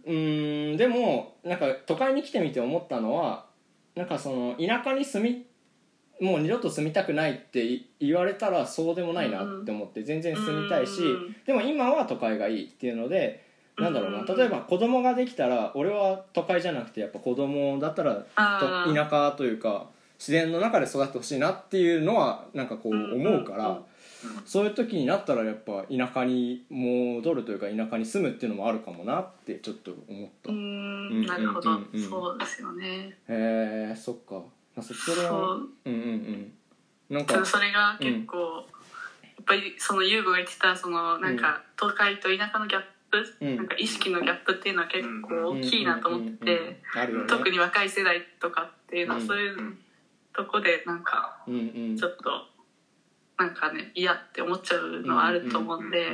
[0.05, 3.47] うーんでもなんか都会に来てみて思ったのは
[3.95, 5.47] なんかその田舎に住み
[6.27, 13.43] もう二度と住みたくないってい言われたらそうでもないなって思って全然住みたいしうんでも今は都会がいいっていうので
[13.79, 19.87] なんだろううんな例えば子供ができたら俺は都会じゃなくてやっぱ子供だったら田舎というか
[20.19, 23.85] 自然の中で育ってほしいなっていうのはなんかこううん思うから、うん
[24.45, 31.23] そういう時になったらやっぱ田舎に戻るというか田舎に住むっていうのもあるかもなってちょっと思った、うん。
[31.23, 31.27] ん。
[31.27, 31.71] なるほど。
[31.71, 32.11] うんうんうん。
[32.11, 33.17] そうですよね。
[33.29, 34.43] へえそっか、ま
[34.79, 35.69] あ、そそれはそう。
[35.87, 36.01] うんうん
[37.11, 37.17] うん。
[37.17, 43.57] なんかそそれが結構、やっぱりその優吾が言ってたそのなんか都会と田舎のギャップ、うん。
[43.57, 46.83] なんか意識のギャップっていうのは結構大きいなと思ってて、
[47.29, 49.27] 特に若い世代とかっていうのはうん。
[49.27, 49.77] そういう
[50.35, 51.59] とこでなんかうんう
[51.93, 51.97] ん。
[51.97, 52.52] ちょっと
[53.43, 56.07] なんかね嫌って思っちゃうのはあると思うんで、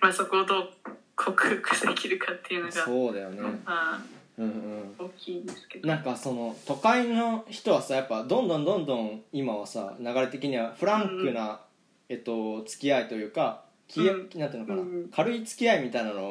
[0.00, 0.68] まあ、そこをどう
[1.16, 3.40] 克服できるかっていうのがそうだよね。
[3.40, 4.00] まあ
[4.38, 4.94] うんうん。
[4.98, 5.88] 大きいんですけど。
[5.88, 11.60] なんかその都会の人はさやっぱどんどんどんどん今はさ流れ的にはフランクな、
[12.08, 14.06] えっと、付き合いというかきうん。
[14.06, 16.22] なんていうのかな、うん軽い付き合いみたいなの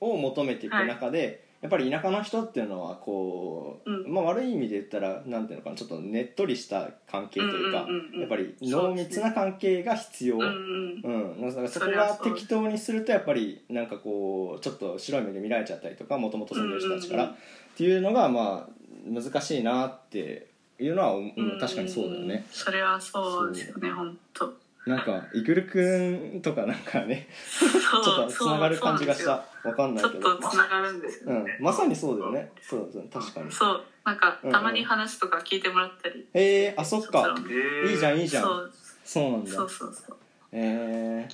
[0.00, 4.12] を求めていく中で、やっぱり田舎の人っていうのはこう、うん。
[4.12, 8.20] まあ、悪い意味で言ったらなんていうのかなちょっとねっとりした関係というか、うんうんうんうん。
[8.20, 10.36] やっぱり濃密な関係が必要。
[10.36, 17.40] うんうんうん、だからそこが適当にするとやっぱりなんかこうちょっと白い目で見られちゃったりとかもともと住んでる人たちから、うんうんうん
[17.78, 18.72] っていうのがまあ
[19.08, 20.48] 難しいなって
[20.80, 21.56] いうのは、うんう。
[21.56, 22.44] ん確かにそうだよね。
[22.50, 24.52] それはそうですよね本当
[24.88, 27.28] なんかイグルくんとかなんかね
[27.60, 29.44] ちょっとつながる感じがした。
[29.62, 32.50] わかんないちょっけどとつながるんですようん、まさにそうだよね。
[32.60, 33.52] そうそう確かに。
[33.52, 33.84] そう。
[34.04, 34.52] なんかうんうん。
[34.52, 37.36] たまに話とか聞いてもらったり、へえあそっか。
[37.88, 38.44] いいじゃんいいじゃん。
[38.44, 38.72] そう。
[39.04, 39.50] そうなんだ。
[39.50, 40.16] そうそうそう。
[40.52, 41.28] え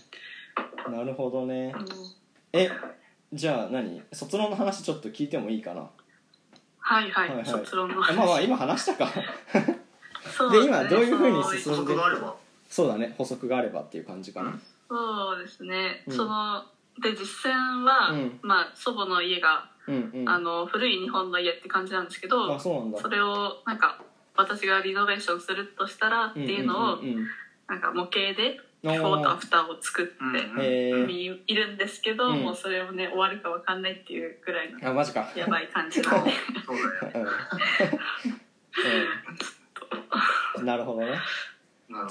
[0.86, 1.72] ー、なるほどね。
[1.76, 1.86] うん。
[2.52, 2.68] え
[3.32, 4.02] じゃあ何？
[4.12, 5.88] 卒論の話ちょっと聞いてもいいかな？
[6.78, 7.46] はいはい、はいはい。
[7.46, 9.12] 卒論のあまあまあ今話したか。
[10.50, 12.34] で今どういうふうに進んで補足があれば
[12.74, 13.14] そうだね。
[13.16, 14.58] 補足があればっていう感じかな。
[14.88, 16.12] そうですね、うん。
[16.12, 16.60] その
[17.00, 18.40] で実践は、うん。
[18.42, 20.28] まあ祖母の家が、うんうん。
[20.28, 22.98] あの古い日本の家って感じなんですけどあそうなんだ。
[23.00, 24.02] それをなんか
[24.36, 27.26] 私がリノベーションするとしたらっていうのを、んんうん。
[27.68, 30.12] なんか模型でビフォーとアフターを作って、
[31.46, 32.42] いるんですけど、うん。
[32.42, 35.30] もうそれをね終わるかわかんないっていうぐらいのあマジか。
[35.36, 36.32] やばい感じなんで。
[40.64, 41.12] なるほどね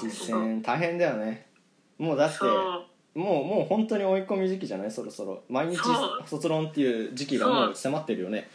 [0.00, 1.46] 実践大変だよね。
[1.98, 4.90] もうだってもうもう本当に追い込み時期じゃない？
[4.90, 5.42] そろそろ。
[5.48, 5.78] 毎日
[6.26, 8.48] 卒論っていう時期がもう迫ってるよね。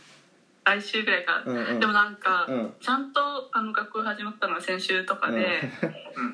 [0.66, 1.80] 来週ぐらいから、うんうん。
[1.80, 2.74] でもなんか、うん。
[2.80, 5.62] ちゃんとあの学校始まったのが先週とかで、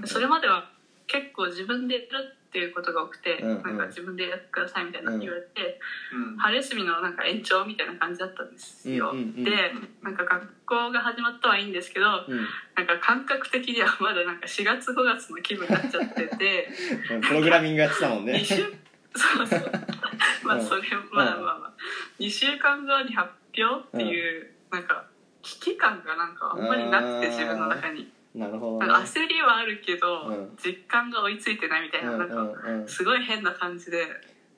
[0.01, 0.07] うん。
[0.07, 0.69] それまでは
[1.07, 2.07] 結構自分でやる
[2.55, 3.63] っていうことが多くて、うんうん。
[3.63, 5.77] なんか自分でやってくださいみたいな言われて、
[6.15, 6.37] うん。
[6.37, 9.43] 春休みのなんか延長みたいな感じだったんですよ、うんうんうん。
[9.43, 9.51] で
[10.01, 12.47] なんか学校が始まったはいいんですけど、うん。
[12.77, 16.69] なんか感覚的にはまだなんか4月5月の気分になっちゃってて
[17.11, 18.39] うんプログラミングやってたもんね。
[18.39, 18.55] 2週
[19.13, 19.71] そうそう。
[20.47, 20.65] まあうん。
[20.65, 21.71] それまあまあまあ。
[22.19, 25.07] 2週間後に発表っていう、なんか
[25.41, 28.87] 危機感がなんかあんまりなくて自分の中になるほどね。
[28.87, 30.57] なんか焦りはあるけど、うん。
[30.63, 32.81] 実感が追いついてないみたいな,、うんなんかうん。
[32.81, 34.05] うんすごい変な感じで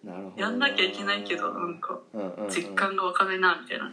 [0.04, 2.50] なるほどやんなきゃいけないけどなんかうんうんうん。
[2.50, 3.92] 実感が湧かないなみたいな、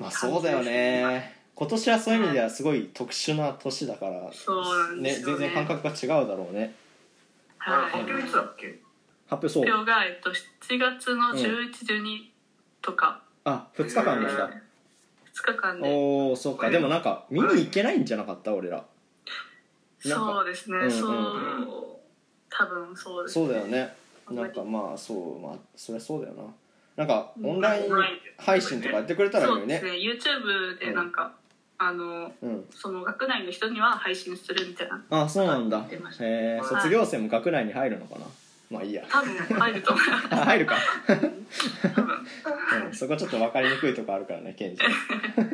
[0.00, 1.40] まあそうだよね。
[1.54, 5.38] 今年はそういう意味ではすごい特殊な年だからそうなんですよね。
[5.38, 6.74] 全然感覚が違うだろうね。
[7.58, 7.90] はい。
[7.90, 8.66] 発表いつだっけ？
[9.28, 9.64] 発表そう。
[9.64, 12.24] 発表が、えっと、7月の1112
[12.80, 14.44] とか、あ二2日間でした。
[14.46, 14.50] 2
[15.42, 15.88] 日間で。
[15.88, 16.70] おおそうか。
[16.70, 18.52] でもなんか見に行けないんじゃなかった？
[18.54, 18.84] 俺ら
[20.02, 20.90] そうですね、うんうん。
[20.90, 22.00] そう
[22.50, 23.94] 多分そうですそうだよね。
[24.30, 26.42] なんかまあそうまあそりゃそうだよな。
[26.96, 27.50] なんかうん。
[27.50, 27.92] オンライン
[28.38, 29.78] 配信とかやってくれたらいいよね。
[29.78, 30.32] そうですね。
[30.32, 31.32] YouTube でなんか、
[31.78, 32.64] あのうん。
[32.70, 35.84] その学内の人には配信するみたいなあそうなんだ。
[35.90, 36.68] へえはい。
[36.68, 38.26] 卒業生も学内に入るのかな？
[38.70, 39.04] まあいいや。
[39.10, 40.28] 多分入ると思います。
[40.34, 40.76] あ入るか。
[42.86, 44.82] うん、そこちょっと分かりにくいとこあるからねケンジ。
[44.84, 45.52] 確か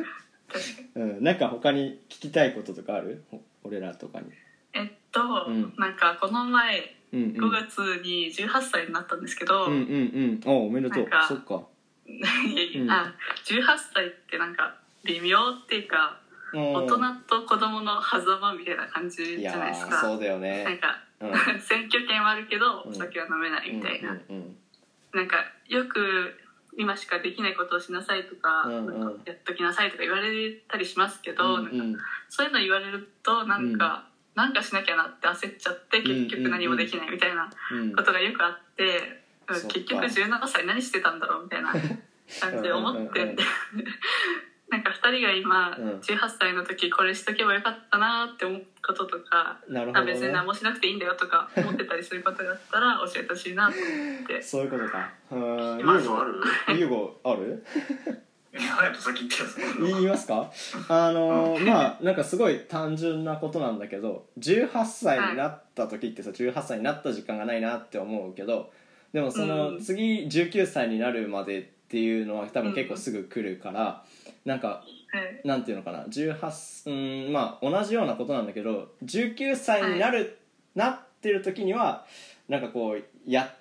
[0.95, 1.01] に。
[1.01, 1.23] うん。
[1.23, 3.23] なんか他に聞きたいこととかある？
[3.31, 4.25] ほ俺らとかに。
[4.73, 5.73] えっと、うん。
[5.77, 7.31] なんかこの前うんうん。
[7.35, 10.51] 5月に18歳になったんですけど、うんうんうん。
[10.51, 11.07] おおめでとう。
[11.27, 11.63] そっか。
[12.09, 12.91] いやいやうん。
[12.91, 16.19] あ18歳ってなんか微妙っていうか
[16.53, 21.31] 大大人と子供の狭間みたいな感じじゃないですーかそうだよなんねか、うん。
[21.61, 24.57] 選挙権はあるけどうんお酒は飲めないみたいな、うんうん。
[25.13, 26.39] なんかよく
[26.79, 28.99] 今しかできないことをしなさいとか,、うんうん。
[28.99, 31.77] なんかやっときなさいとか言われたりしますけど、うんうん。
[31.77, 39.67] なんかそういうの言われるとなんか、なんかしなきゃなって焦っちゃって結局何もできないみたいなうんことがよくあって、そっか。
[39.67, 41.73] 結局17歳何してたんだろうみたいな
[42.39, 43.37] 感じで思ってうんうんうん
[44.71, 45.89] なんか2人が今うん。
[45.99, 53.85] 18歳の時これしとけばよかったなって思うこととか、なるほどあ別にね何もしなくていいんだよとか思ってたりすることがあったら 教えてほしいなと思
[54.23, 54.41] って。
[54.41, 55.09] そういうことか。
[55.31, 55.79] うん。
[55.79, 56.23] 今そうあ
[56.69, 56.79] る？
[56.79, 57.63] ユーゴある？
[58.51, 60.51] 隼人先言ってやつ言いますか？
[60.89, 68.71] あのーまあなんかすごい単純なことなんだけど18歳になった時ってさ18歳になった時間がないなって思うけど
[69.13, 69.79] でもそのうん。
[69.79, 74.03] 次19歳になるまでっていうのは多分結構すぐ来るから
[74.45, 74.83] なんかは
[75.43, 76.03] いなんていうのかな。
[76.05, 80.37] 18うんまあ同じようなことなんだけど19歳になる、
[80.75, 82.05] なってる時には
[82.47, 83.53] なんかこうや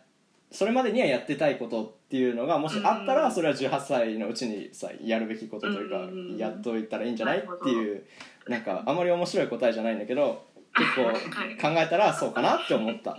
[0.51, 3.33] それまでにはやってたいことっていうのがもしあったらうん。
[3.33, 6.37] それは18歳のうちにさやるべきことというかうん。
[6.38, 7.38] やっといたらいいんじゃない？
[7.38, 8.03] っていう
[8.49, 11.57] なんかあまり面白い答えじゃないんだけど結構はい。
[11.57, 13.17] 考えたらそうかなって思った。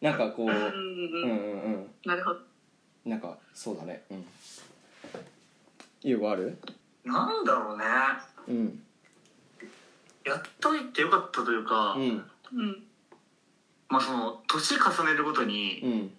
[0.00, 1.86] なんかこううんうんうん。
[2.04, 2.40] なるほど。
[3.06, 4.02] なんかそうだね。
[4.10, 4.24] うん。
[6.02, 6.56] 優吾ある？
[7.08, 7.84] なんだろうね。
[8.48, 8.82] うん。
[10.24, 12.02] やっといてよかったというか、うん。
[12.02, 12.82] うん。
[13.88, 16.10] まあその年重ねるごとに、うん。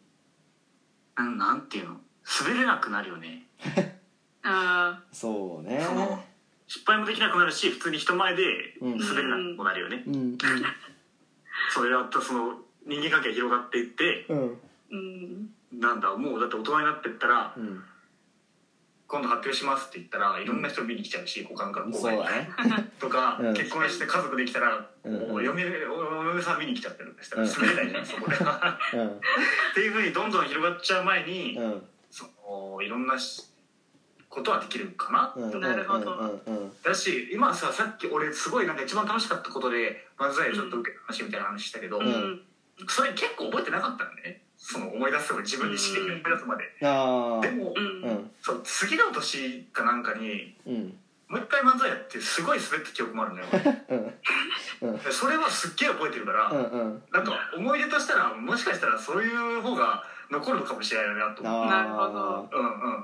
[1.15, 1.97] なんなんていうの？
[2.41, 3.45] 滑れなくなるよね。
[4.43, 5.83] あそうね。
[5.85, 6.23] その
[6.67, 8.97] 失敗もできなくなるし普通に人前でうん。
[8.97, 10.15] 滑れなくなるよね、うん。
[10.15, 10.37] うん。
[11.69, 14.37] それやったその人間関係が広がっていってうん。
[14.37, 14.57] ー
[14.91, 14.95] う
[15.75, 15.79] ん。
[15.79, 17.83] なんだもうだって大人になってったらうん
[19.09, 22.49] 今度発表しますって言ったらいろんな人見に来ちゃうし股間からそうだね。
[23.01, 23.53] とか、うん。
[23.55, 25.13] 結婚して家族できたら、うん。
[25.29, 28.37] もう嫁お嫁さん見に来ちゃってるんですから滑れないじゃんそこで。
[28.37, 28.39] っ
[29.73, 31.63] ていうふうにどんどん広がっちゃう前に、うん。
[31.63, 33.43] うんそのいろんなし
[34.29, 35.99] ことはできるかなって思う、なるほ
[36.83, 41.99] だし今ささっき俺すごいなんか一番楽しかったことで漫才をちょっと受けた話みたいな話したけど、
[42.87, 46.85] それ結構覚えてなかったのねその思い出すまで自分に知り思い出すまで、で
[47.55, 48.03] も、うん。
[48.03, 50.97] うんそう次の年かなんかにうん。
[51.29, 53.45] もう一回漫才やってすごい滑った記憶もあるのよ。
[54.81, 54.97] うん。
[54.97, 57.03] でそれはすっげえ覚えてるから、うんうん。
[57.11, 61.63] なんか思い出としたらもしかしたらそういう方が残るのかもしれないなと思う。
[61.65, 61.69] あー。
[61.69, 62.49] なるほど。
[62.51, 63.03] うんうん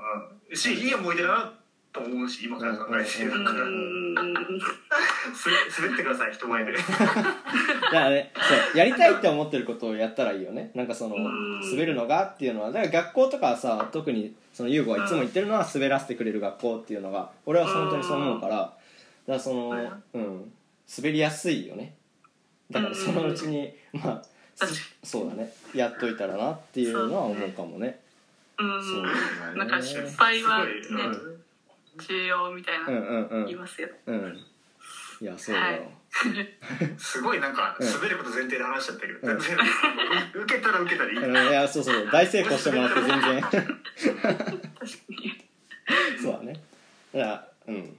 [0.50, 0.56] うん。
[0.56, 1.52] しいい思い出だな
[1.96, 4.14] と思うし今から考えてうんだからうん。
[5.34, 6.72] す滑ってください人前で。
[6.72, 6.86] だか
[7.92, 10.70] らねそうやりたいって思ってることをやったらいいよね。
[10.74, 11.60] なんかそのうん。
[11.60, 12.72] 滑るのがっていうのは。
[12.72, 18.56] だから学校とかはさ特にその優吾がいつも言ってるのは滑らせてくれる学校っていうのが俺は本当にそう思うから。
[18.56, 18.72] だか
[19.26, 19.70] らその
[20.14, 20.52] うん。
[20.96, 21.94] 滑りやすいよね。
[22.70, 24.22] だからそのうちにまあ
[25.02, 25.52] そうだね。
[25.74, 28.00] やっといたらなっていうのは思うかもね。
[28.58, 28.82] うん。
[28.82, 29.58] そうだね。
[29.58, 30.70] なんか失敗はね
[31.96, 33.46] 重要みたいなうんうんうん。
[33.46, 33.88] 言いますよ。
[34.06, 34.38] うん。
[35.20, 35.90] いやそうだよ、
[36.98, 37.90] すごいなんかうん。
[37.90, 39.38] 滑ること前提で話しちゃったけど、うん。
[39.38, 39.66] 全然。
[40.34, 42.08] 受けたら受けたらいい、うん、いやそうそう。
[42.12, 43.40] 大成功してもらって全然。
[43.42, 43.62] 確か
[45.08, 45.46] に。
[46.22, 46.62] そうだね。
[47.14, 47.98] だからうん。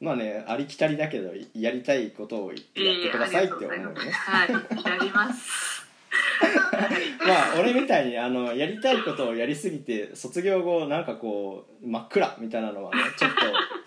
[0.00, 4.10] まあねありきたりだけどやりたいことをやってくださいって思うよね。
[4.10, 4.50] はい。
[4.50, 5.83] やります
[7.26, 13.36] まあ俺みたいにあのやりたいことをやりすぎて卒業後なんかこう真っ暗みたいなのはねちょっと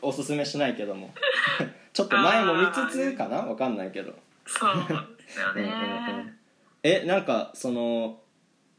[0.07, 1.13] おすすめしないけども。
[1.93, 4.13] ちょっと前も見つつかなわかんないけど。
[4.45, 6.37] そうですようんうん
[6.83, 8.21] えなんかその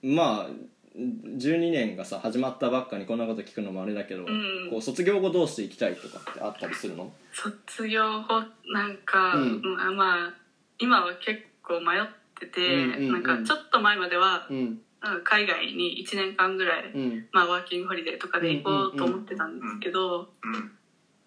[0.03, 0.51] まあ
[0.97, 4.71] 12年がさ始まったばっかにこんなこと聞くのもあれだけど、ん。
[4.71, 7.13] こう卒業後どうしていきたいとかってあったりするの？
[7.33, 9.63] 卒業後なんか、うん。
[9.63, 10.35] まあまあ
[10.79, 13.13] 今は結構迷ってて、うんうんうん。
[13.13, 14.81] なんかちょっと前までは、うん。
[15.03, 17.27] なんか海外に1年間ぐらい、うん。
[17.33, 20.73] まあ、ワーキングホリデーとかで行こうと思ってたんですけど、うん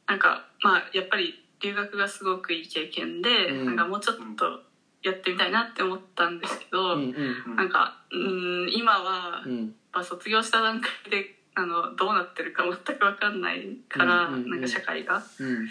[0.07, 3.65] なんかまあやっぱり留学がすごくいい経験で、うん。
[3.65, 4.61] なんかもうちょっと
[5.03, 7.15] やってみたいなって思ったんですけど、うん
[7.47, 9.75] うんなんかうん今は、うん。
[9.93, 14.49] まあ、卒業した段階であのどうなってるか全く分かんないから、うんうんうん。
[14.51, 15.15] なんか社会が。
[15.17, 15.67] うん。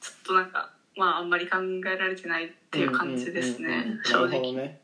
[0.00, 4.04] ちょっとなんかまああんまり考えられてないっていう感じですね、うんうんうんうん。
[4.04, 4.83] 正直、ねうん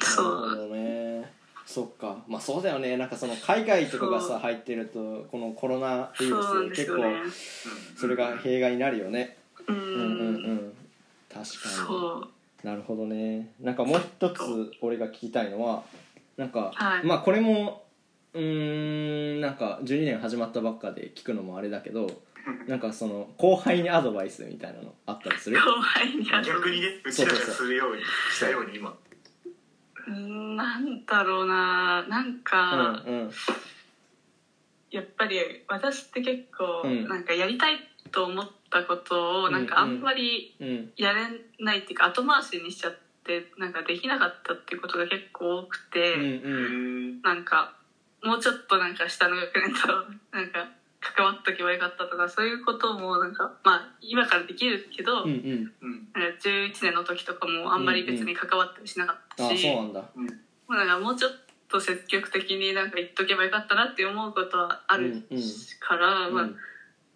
[0.00, 0.46] そう。
[0.48, 1.32] なるほどね。
[1.66, 2.16] そっか。
[2.26, 2.96] まあそうだよね。
[2.96, 7.02] なんかその海外とかがさ入ってるとこのコロナウイルス結構
[7.96, 9.36] それが弊害になるよね。
[9.66, 10.54] ううんうんうん。
[10.54, 10.72] ん
[11.32, 12.22] 確か
[12.64, 12.68] に。
[12.68, 13.52] なるほどね。
[13.60, 15.82] なんかもう一つ俺が聞きたいのは
[16.36, 17.06] なんか、はい。
[17.06, 17.84] まあこれも
[18.34, 22.08] うーんなんか12年始まったばっかで聞くのもあれだけど
[22.66, 25.56] なんかその後輩にアドバイスみたいなのあったりする？
[25.58, 28.94] 後輩にある逆にねうちらがするようにしたように今
[30.08, 32.04] うーんなんだろうな。
[32.08, 33.30] なんうんか、うん
[34.90, 35.36] やっぱり
[35.68, 37.08] 私って結構、うん。
[37.08, 37.76] なんかやりたい
[38.10, 40.92] と思ったことをなんかあんまりうん。
[40.96, 41.28] やれ
[41.60, 46.48] ないっていうか後回しにしちゃってなんかできなかったっていうことが結構多くて、うんう
[47.18, 47.22] ん。
[47.22, 47.74] なんか
[48.24, 49.88] もうちょっとなんか下の学年と
[50.32, 50.70] なんか
[51.18, 55.72] 関わっとけばよかったとかそういうこともなんかまあ今からできるけど、うんうん。
[55.82, 56.08] うん。
[56.14, 60.00] なんか11年の時とかもあんまり別に関わったりしなかったあし、そうなんだ。
[60.00, 60.06] も
[60.68, 61.32] うなんかもうちょっ
[61.68, 65.42] と積極的になんか言っとけばよかったなって思うことはあるうんうん。
[65.80, 66.56] から、まあうん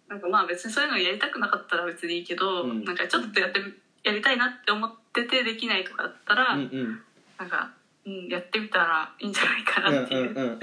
[0.09, 2.83] なんかまあ別にそういうのやりたくなかったら別にいいけど、うん。
[2.83, 3.71] なんかちょっとやってみ
[4.03, 7.01] やりたいなって思っててできないとかだったら、うんうん。
[7.39, 7.71] なんか、
[8.05, 10.59] うん、やってみたらいいんじゃないかうんなっていう、うんうん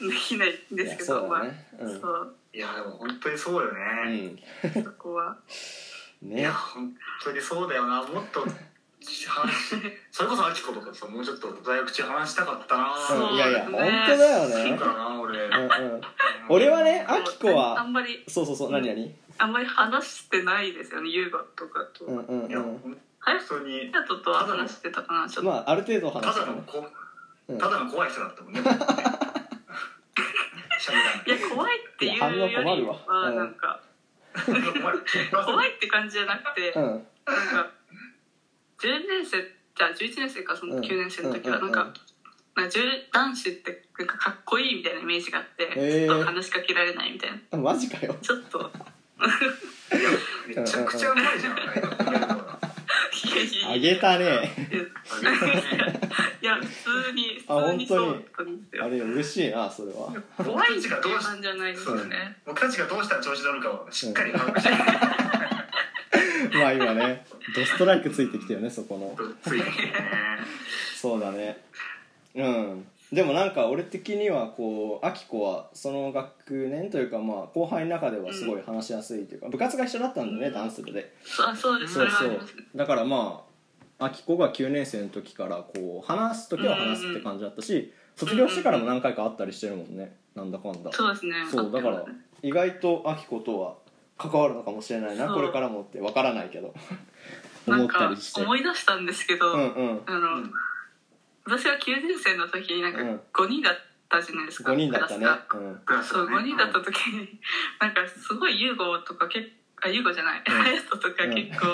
[0.00, 1.28] うんできないんですけどね。
[1.28, 1.42] まあ、
[1.84, 2.00] うん。
[2.00, 4.82] そういやでも本当にそうよね、うん。
[4.84, 5.36] そこは。
[6.22, 8.02] いねや本当にそうだよな。
[8.02, 9.76] もっと話
[10.10, 12.94] それこそアキコとかさもうちょっと大学中話したかったな。
[13.08, 13.64] そううんいやいやね。
[13.64, 14.78] 本当だよね。
[15.20, 16.00] 俺、うんうん。
[16.48, 19.14] 俺はねアキコあはんまりそうそうそう何何？
[19.38, 22.04] あんまり話してないですよね優雅とかと。
[22.04, 25.50] うんうんいやうん本はや当にととは話してたかなちょっと。
[25.50, 26.52] まあある程度話たしたね。
[26.52, 26.86] だのこ
[27.48, 27.58] うん。
[27.58, 28.60] ただの怖い人だったもんね
[30.80, 31.14] しゃべらない。
[31.26, 32.94] いや怖いっていうより困るわ。
[33.06, 33.80] はうんなんか、
[34.46, 34.62] 怖い
[35.44, 36.82] 怖いって感じじゃなくて、うん。
[36.82, 37.70] なんか
[38.78, 39.38] 10年生
[39.76, 40.82] じゃあ11年生かそのうん。
[40.82, 41.92] 9年生の時はうんうんなん。
[41.92, 42.00] か,、
[42.56, 46.06] なんか10男子ってなんかかっこいいみたいなイメージがあって、へー。
[46.06, 47.38] ちょっと話しかけられないみたいな。
[47.52, 48.16] あマジかよ。
[48.22, 48.70] ちょっと。
[50.46, 51.56] めちゃくちゃうまいじゃん
[53.68, 54.50] あげたね。
[56.42, 57.94] いや普通にあ普通
[58.44, 60.12] にあれ嬉しいなそれは。
[60.36, 64.70] 怖いっていう感じじゃないですよね僕たちがどうしたら調子乗るかをしっかり把握して。
[66.58, 69.16] まあ今ねドストライクついてきたよねそこの。
[70.96, 71.58] そうだね。
[72.34, 81.12] うんでもなんか俺的にはこうアキコはその学年というかまあ後輩の中ではすごい話しやすいというか、部活が一緒だったんだよね、ダンス部で。
[81.24, 81.94] そうあそうです。
[81.94, 82.40] そそうそう。
[82.76, 83.44] だからま
[83.98, 90.16] あアキコが9年生の時からこう話す時は話すって感じだったし、卒業してからも何回か会ったりしてるもんね。
[90.34, 90.92] なんだかんだ。
[90.92, 91.34] そうですね。
[91.50, 92.04] そうだから
[92.42, 93.74] 意外とアキコとは
[94.16, 96.72] 関わるのかもしれないなこれからもってわからないけど。
[97.66, 98.42] 思ったりして。
[98.42, 100.00] 思い出したんですけど、うんうん。
[100.06, 100.42] あの、
[101.50, 103.20] 私が9年生の時になんかうん。
[103.34, 103.74] 5人だっ
[104.08, 105.26] たじゃないですか、5人だったね。
[105.26, 106.04] うん。
[106.04, 106.54] そうがね。
[106.54, 107.40] 5人だった時に
[107.80, 109.50] なんかすごい優吾とか結
[109.82, 110.38] あ優吾じゃない。
[110.38, 110.44] うん。
[110.46, 111.34] 隼人、とかうん。
[111.34, 111.66] 結構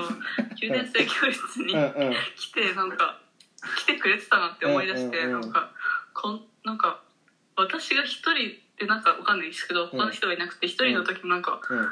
[0.56, 1.74] 9年生教室に
[2.36, 3.20] 来てなんか
[3.76, 5.40] 来てくれてたなって思い出して、うんうんうん。
[5.42, 5.70] なんか
[6.14, 7.02] こんなんか
[7.56, 11.88] 私が一人でなんかわかんないですけど他の人がいなくて一人の時もなんかうん。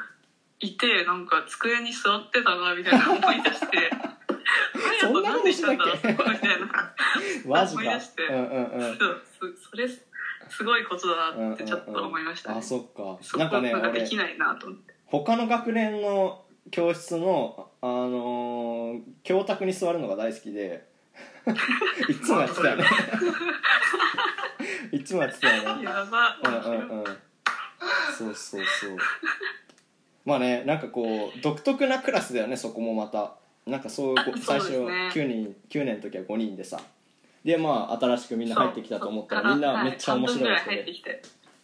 [0.61, 3.91] いてなんか机に座ってたなみたいな思い出して。
[5.01, 6.94] 隼人なんでいたんだあそこみたいな
[7.45, 7.81] マジか。
[7.81, 8.23] 思い出して。
[8.23, 8.97] うんうんうん。
[8.97, 13.17] そうそそれすごいことだなってちょっと思いましたね、あそっか。
[13.21, 14.93] そこなんかねなんかで俺きないなと思って。
[15.05, 20.87] 他の学年の教室のあのー教卓に座るのが大好きで。
[22.09, 22.85] いつもやってたよね。
[24.91, 25.83] いつもやってたよね。
[25.83, 27.05] やばうんうんうん。
[28.17, 28.97] そうそうそう。
[30.25, 33.35] まあねなんかこう独特なクラスだよねそこもまた。
[33.65, 35.23] なんかそうあこ最初 そうですね。
[35.23, 36.79] 9人9年の時は5人でさ
[37.45, 41.21] でまあ新しくみんな入ってきたと思ったらみんなめっちゃ面白いで半分ぐらい入ってきて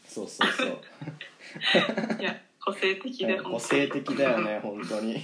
[0.08, 2.22] そうそうそう。
[2.22, 5.14] いや個性的で個性的だよね 本当に。
[5.14, 5.18] い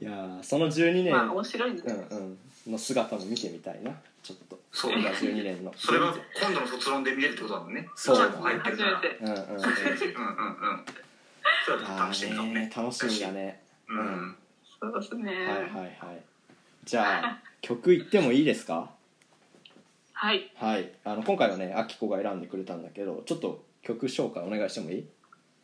[0.00, 2.72] やーその12年、まあ面白いうんうん。
[2.72, 3.90] の姿も見てみたいな。
[4.22, 4.58] ちょっと。
[4.72, 5.72] そう俺が12年の。
[5.76, 7.88] それが今度の卒論で見れるってことだもんね。
[7.94, 8.34] そうだね。
[8.62, 9.18] 初めて。
[9.20, 9.54] うんうんうんうん。
[9.54, 10.84] うんうん
[11.66, 12.72] そうだあ楽しみだね。
[12.76, 14.36] 楽しみだねうん。
[14.80, 15.32] そうですね。
[15.32, 16.22] はいはいはい。
[16.84, 18.90] じゃあ 曲いってもいいですか？
[20.12, 20.52] はい。
[20.56, 20.90] はい。
[21.02, 25.08] あの今回はねあきこが選んでくれたんだけどちょっと曲紹介お願いしてもいい？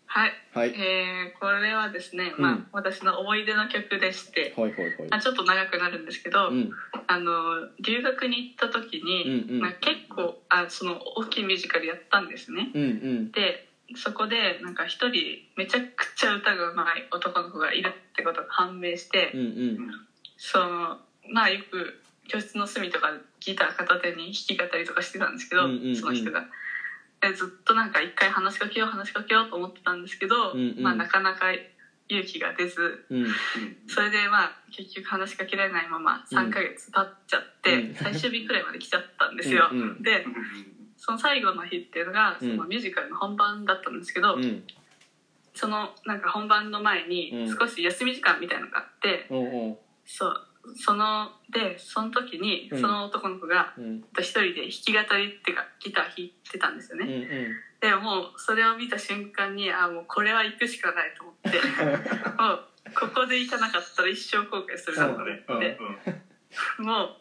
[0.07, 0.71] はい、はい。
[0.71, 5.09] えー、これはですね、まあうん私の思い出の曲でして、ほいほいほい。
[5.11, 6.71] あちょっと長くなるんですけど、うん。
[7.07, 9.61] あの留学に行った時に、うんうん。
[9.61, 12.71] まあ、結構あその大きいミュージカルやったんですね。
[12.75, 13.31] うんうん。
[13.31, 19.91] でそこでなんか一人めちゃくちゃ歌が上手い男の子がいるってことが判明して、うんうん。
[20.39, 20.99] その
[21.29, 23.11] まあよく教室の隅とか
[23.41, 25.97] ギター片手に弾き語りとかしてたんですけど、うんうんうん。
[25.97, 26.45] その人が。
[27.21, 30.83] でずっとなんか一回話しかけよう話しかけようと思ってたんですけど、うんうん。
[30.83, 31.53] まあ、なかなか
[32.09, 33.27] 勇気が出ずうん。
[33.89, 37.95] それでまあ結局話しかけられないまま3ヶ月経っちゃって、うん。
[37.95, 39.69] 最終日くらいまで来ちゃったんですよ。
[39.73, 40.03] うんうん。
[40.03, 40.25] で
[40.97, 44.63] その最後の日っていうのがそのミュージカルの本番だったんですけど、うん。
[45.55, 47.59] そのなんか本番の前にうん。
[47.59, 49.27] 少し休み時間みたいなのがあって、
[50.07, 50.47] そう
[50.77, 52.81] そのでその時にうん。
[52.81, 54.05] その男の子がうん。
[54.19, 57.27] 一人で弾き語りっていうかギター弾いてたんですようんうね、ん。
[57.81, 61.59] でもうそれを見た瞬間にあもうこれは行くしかないと思って
[62.43, 62.65] もう
[62.95, 65.79] ここで行かなかったら一生後悔するなと思って、
[66.79, 67.17] うんもう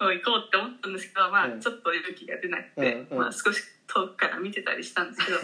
[0.00, 1.60] もう行こうって思ったんですけどまあうん。
[1.60, 3.18] ちょっと勇気が出なくて、うんうん。
[3.18, 5.38] まあ、少し遠くから見てたりしたんですけど、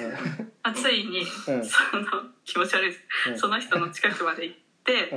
[0.63, 1.27] まあ、ついにうん。
[1.65, 2.05] その
[2.45, 3.39] 気持ち悪いです、うん。
[3.39, 5.11] その人の近くまで行って、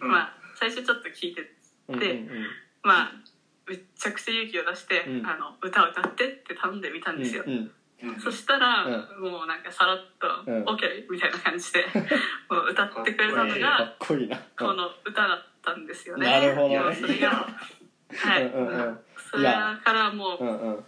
[0.00, 0.08] うん。
[0.08, 1.42] まあ最初ちょっと聞いて
[1.88, 2.46] うんでうん。
[2.82, 3.12] まあ
[3.66, 5.26] めっちゃくちゃ勇気を出して、うん。
[5.26, 7.70] あの歌を歌ってって頼んでみたんですよ、うん
[8.22, 10.78] そしたら、うもうなんかさらっとうん「OK」
[11.10, 11.84] みたいな感じで
[12.48, 14.14] もう歌ってくれたのかがっこ
[14.72, 16.30] の歌だったんですよね。
[16.30, 16.94] なるほどね。
[16.94, 17.48] それが
[18.14, 19.00] はい、うんうんうん。
[19.16, 20.84] それからもう、うんうん。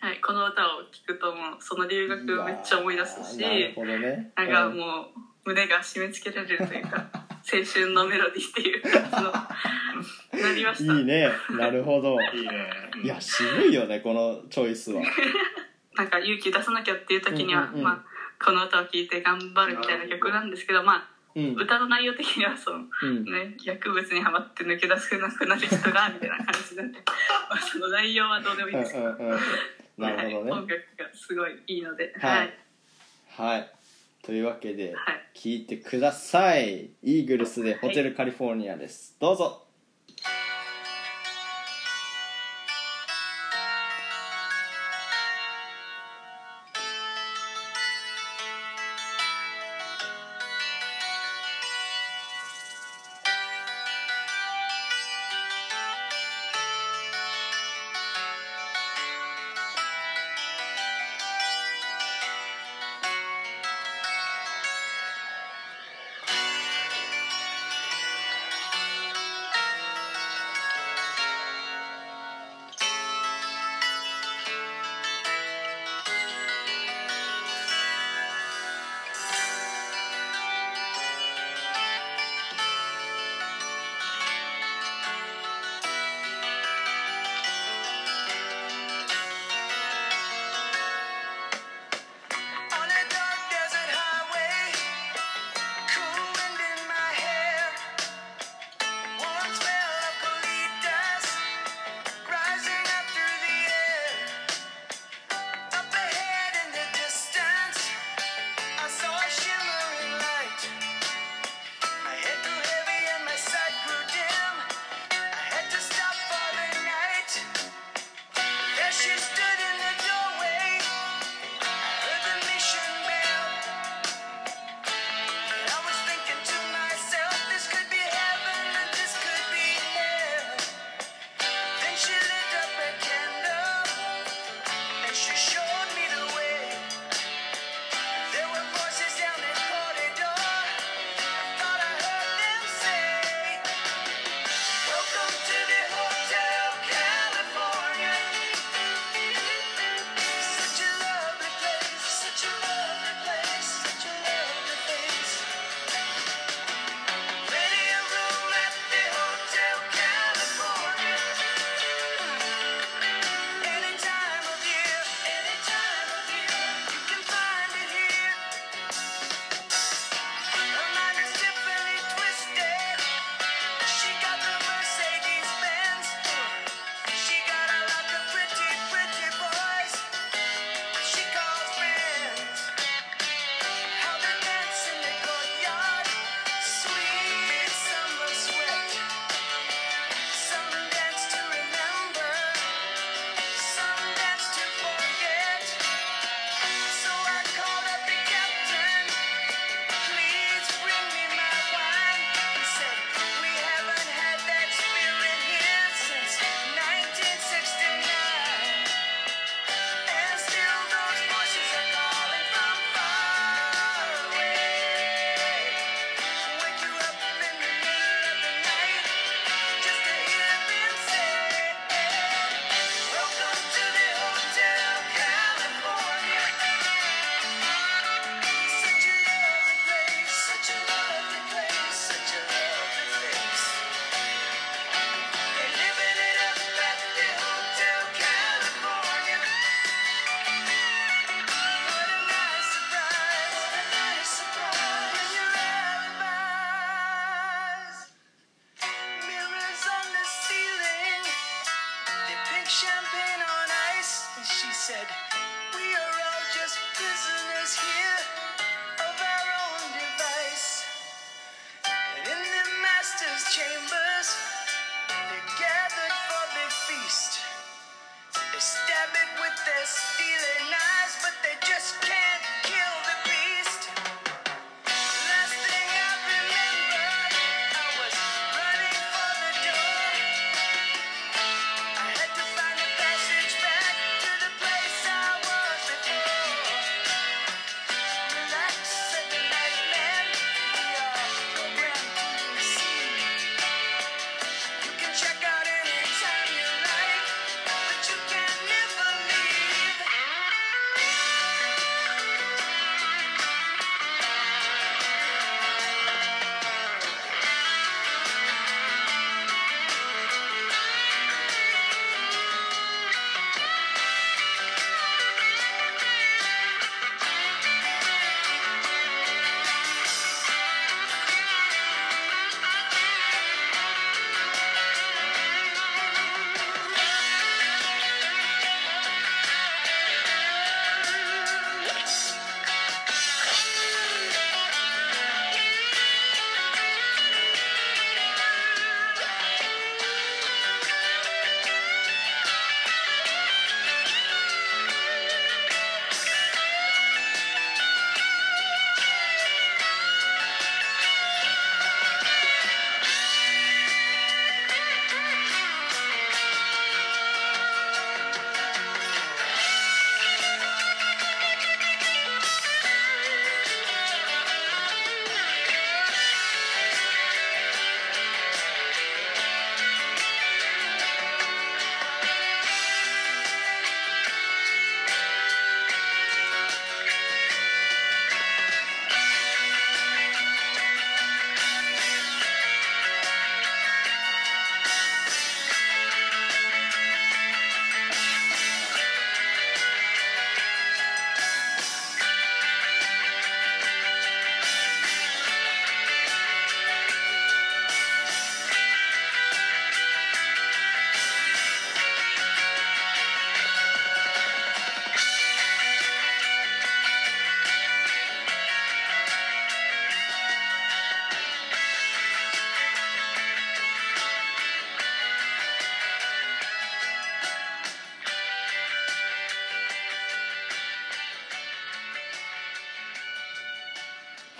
[0.00, 4.32] はい、この歌を聴くともうその留学めっちゃ思い出すしなね。
[4.34, 7.06] なんかもう胸が締め付けられるというか
[7.44, 8.82] 青春のメロディーっていう。
[10.42, 10.94] なりました。
[10.94, 11.28] いいね。
[11.50, 12.18] なるほど。
[12.20, 12.68] いいね。
[13.02, 15.02] いや渋いよねこのチョイスは。
[15.96, 17.82] なんか勇気出さなきゃっていう時には、うんうんうん。
[17.84, 21.54] まあ、この歌を聴いて頑張るみたいな曲なんですけどまあうん。
[21.54, 23.24] 歌の内容的にはその、うん。
[23.24, 26.98] ね、薬物にはまって抜け出せなくなる人がみたいな感じなんで。
[27.50, 29.38] まあその内容はどうでもいいんですけど、うんうんうん。
[29.98, 32.54] なるほどはい、ね音楽がすごいいいので、はい。
[33.36, 33.58] はい。
[33.58, 33.83] はい
[34.24, 35.24] というわけではい。
[35.34, 36.90] 聞いてください。
[37.02, 39.16] イーグルスでホテルカリフォルニアです。
[39.20, 39.62] どうぞ「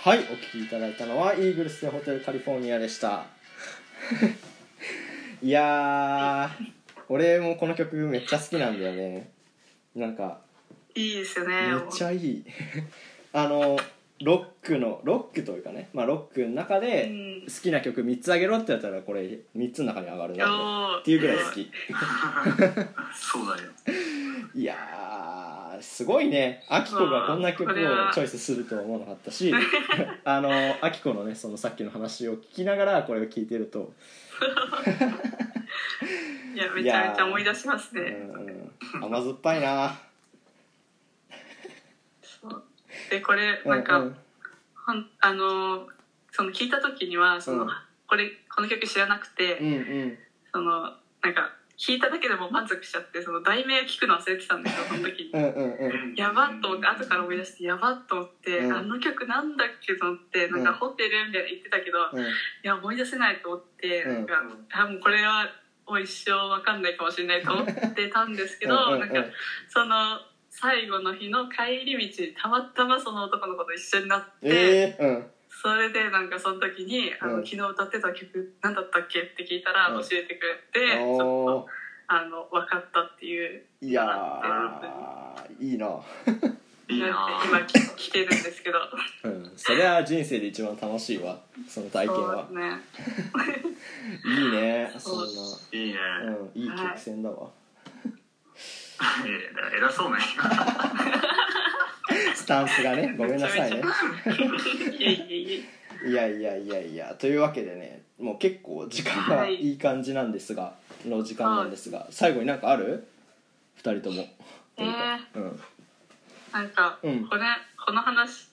[0.05, 3.25] はいお聴きいただいたのはイーグルスホテルカリフォルニアでした。
[5.41, 6.71] いやー
[7.09, 9.31] 俺もこの曲めっちゃ好きなんだよね。
[9.95, 10.41] なんか
[10.93, 12.45] いいですよめねっちゃいい。
[13.33, 13.79] あの
[14.21, 17.41] ロックのロックというかね、まあ、ロックの中でうん。
[17.47, 21.71] 好きな曲3つあげろってやったらこれ3つの中に上がるなっていうぐらい好き。
[23.19, 23.71] そうだよ
[25.95, 26.61] すごいね。
[26.67, 27.73] アキコがこんな曲を
[28.13, 29.53] チョイスするとは思わなかったし
[30.25, 33.93] あのアキコのねそのさっきの話を聞きながらこれを聞いてると。
[36.53, 38.11] いやめちゃめちゃ思い出しますうんね
[38.93, 39.05] うん。
[39.05, 39.97] 甘酸っぱいな。
[42.21, 42.63] そう。
[43.09, 44.05] でこれなんか、うん。
[44.07, 44.17] うん
[44.85, 45.87] ほんあの
[46.33, 47.69] その聞いた時にはその、うん。
[48.05, 49.71] これこの曲知らなくて、うんう
[50.07, 50.17] ん。
[50.51, 55.39] そのなんか聞いただけでも満足しちゃってその題名を聞くの忘れてたんですよ その時にう。
[55.39, 55.43] ん。
[55.43, 56.15] うんうん。
[56.15, 58.73] やばっと思って後から思い出してやばっと思って、うん。
[58.73, 62.25] あの曲なんだっけと思ってなんかうんホテルみたいな言ってたけど、いうん。
[62.63, 64.13] や思い出せないと思って、うん。
[64.13, 65.49] なんかあもうこれは
[65.87, 69.23] もう一生わかんないかもしれないと思ってたんですけどなんか
[69.67, 70.19] その
[70.49, 75.31] 最後の日の帰り道たまたまその男の子と一緒になって、ええうん
[75.65, 80.01] それでなんかその時に「あのうん昨日歌ってた曲何だったっけ?」って聞いたらうん。
[80.03, 81.67] 教えてくれて、ちょっおと
[82.05, 83.65] あの分かったっていう。
[83.81, 84.03] ーいや
[85.59, 85.87] いいな、
[86.87, 87.07] いいな。
[87.47, 88.77] 今聞聞けるんですけど。
[89.23, 91.39] うん、それは人生で一番楽しいわ。
[91.67, 92.81] その体験そうはですね。
[94.23, 94.91] いいね。
[94.99, 96.19] そんそういいね、な。
[96.27, 96.51] うん。
[96.53, 97.49] いい曲線だわ、
[99.25, 100.17] いやいや偉そうな
[102.45, 103.81] スタンスがね ごめんなさいね。
[106.05, 107.15] いやいやいやいや。
[107.15, 109.55] というわけでねもう結構時間がはい。
[109.55, 110.75] いい感じなんですが、
[111.07, 113.07] の時間なんですが最後になんかある？
[113.77, 114.27] 二人とも。
[114.77, 115.19] えー。
[115.33, 115.59] うん。
[116.53, 117.27] なんか、うん。
[117.27, 117.41] これ
[117.83, 118.47] この話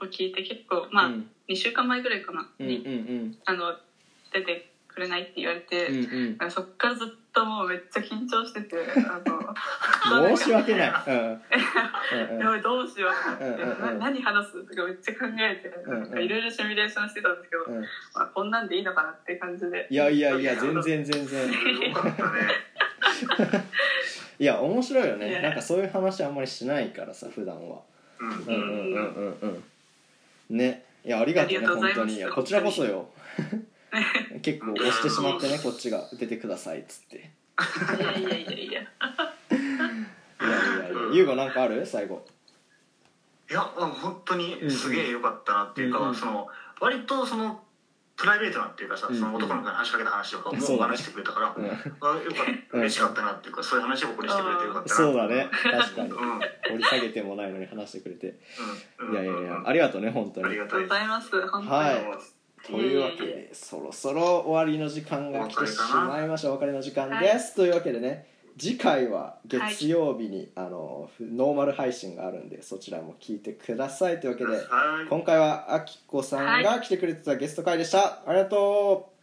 [0.00, 1.30] を聞いて結構まあ、うん。
[1.48, 3.76] 2週間前ぐらいかな、うんうんにあの
[4.32, 6.50] 出てくれないって言われて、うんうん。
[6.52, 9.20] そっからずっともうめっちゃ緊張しててあ
[10.08, 11.42] の 申し訳ない、うん。
[12.38, 17.82] やばいどうしようって思って、うん何話すとかめっちゃ考えてうんいろいろシミュレーションしてたんですけど、うん。
[17.82, 17.88] ま
[18.22, 19.88] あ、こんなんでいいのかなって感じで。
[19.90, 21.50] いやいやいや全然全然。
[24.38, 25.40] いや面白いよね。
[25.42, 27.80] なんかそういう話あんまりしないからさ普段は。
[28.20, 28.28] うん。
[28.28, 29.62] うんうんうんうん
[30.50, 30.56] うん。
[30.56, 30.84] ね。
[31.04, 32.14] いやありがとうね本当に。
[32.14, 33.08] いやこちらこそよ
[34.42, 37.16] 結構押してしまってねこっちが出てくださいっつって。
[37.16, 38.56] いやいやいやいや。
[38.56, 38.88] いやいやいや。
[41.12, 41.86] 優吾なんかある？
[41.86, 42.26] 最後。
[43.50, 46.14] いや本当にすげえ良かったなっていうか、うんうん。
[46.14, 46.48] その
[46.80, 47.62] 割とその
[48.16, 49.14] プライベートなっていうかさ、うん。
[49.14, 51.64] うんその男の子に話しかけた話とかもそう話してくれたから、うん。
[51.64, 52.20] あよかっ
[52.70, 55.48] た嬉しかったなっていうか、そういう話をここにしてくれてよかったなそうだね。
[55.62, 56.10] 確かに。
[56.10, 56.32] うん。
[56.32, 58.38] うん掘り下げてもないのに話してくれて。
[58.98, 59.12] うん。
[59.12, 59.62] いやいやいや。
[59.64, 60.46] ありがとうね本当に。
[60.46, 61.30] ありがたいありがとうございます。
[61.30, 62.33] 本当に、はい
[62.66, 75.08] というわけでそろそろ終わりの時間が来てしまいましたお別れの時間です、というわけでね次回は月曜日に、あのノーマル配信があるんでそちらも聞いてくださいというわけではい。
[75.08, 79.14] 今回はあきこさんが来てくれてたゲスト会でした、ありがとう。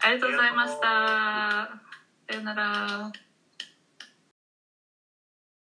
[0.00, 0.80] ありがとうございました。
[0.80, 3.12] さよなら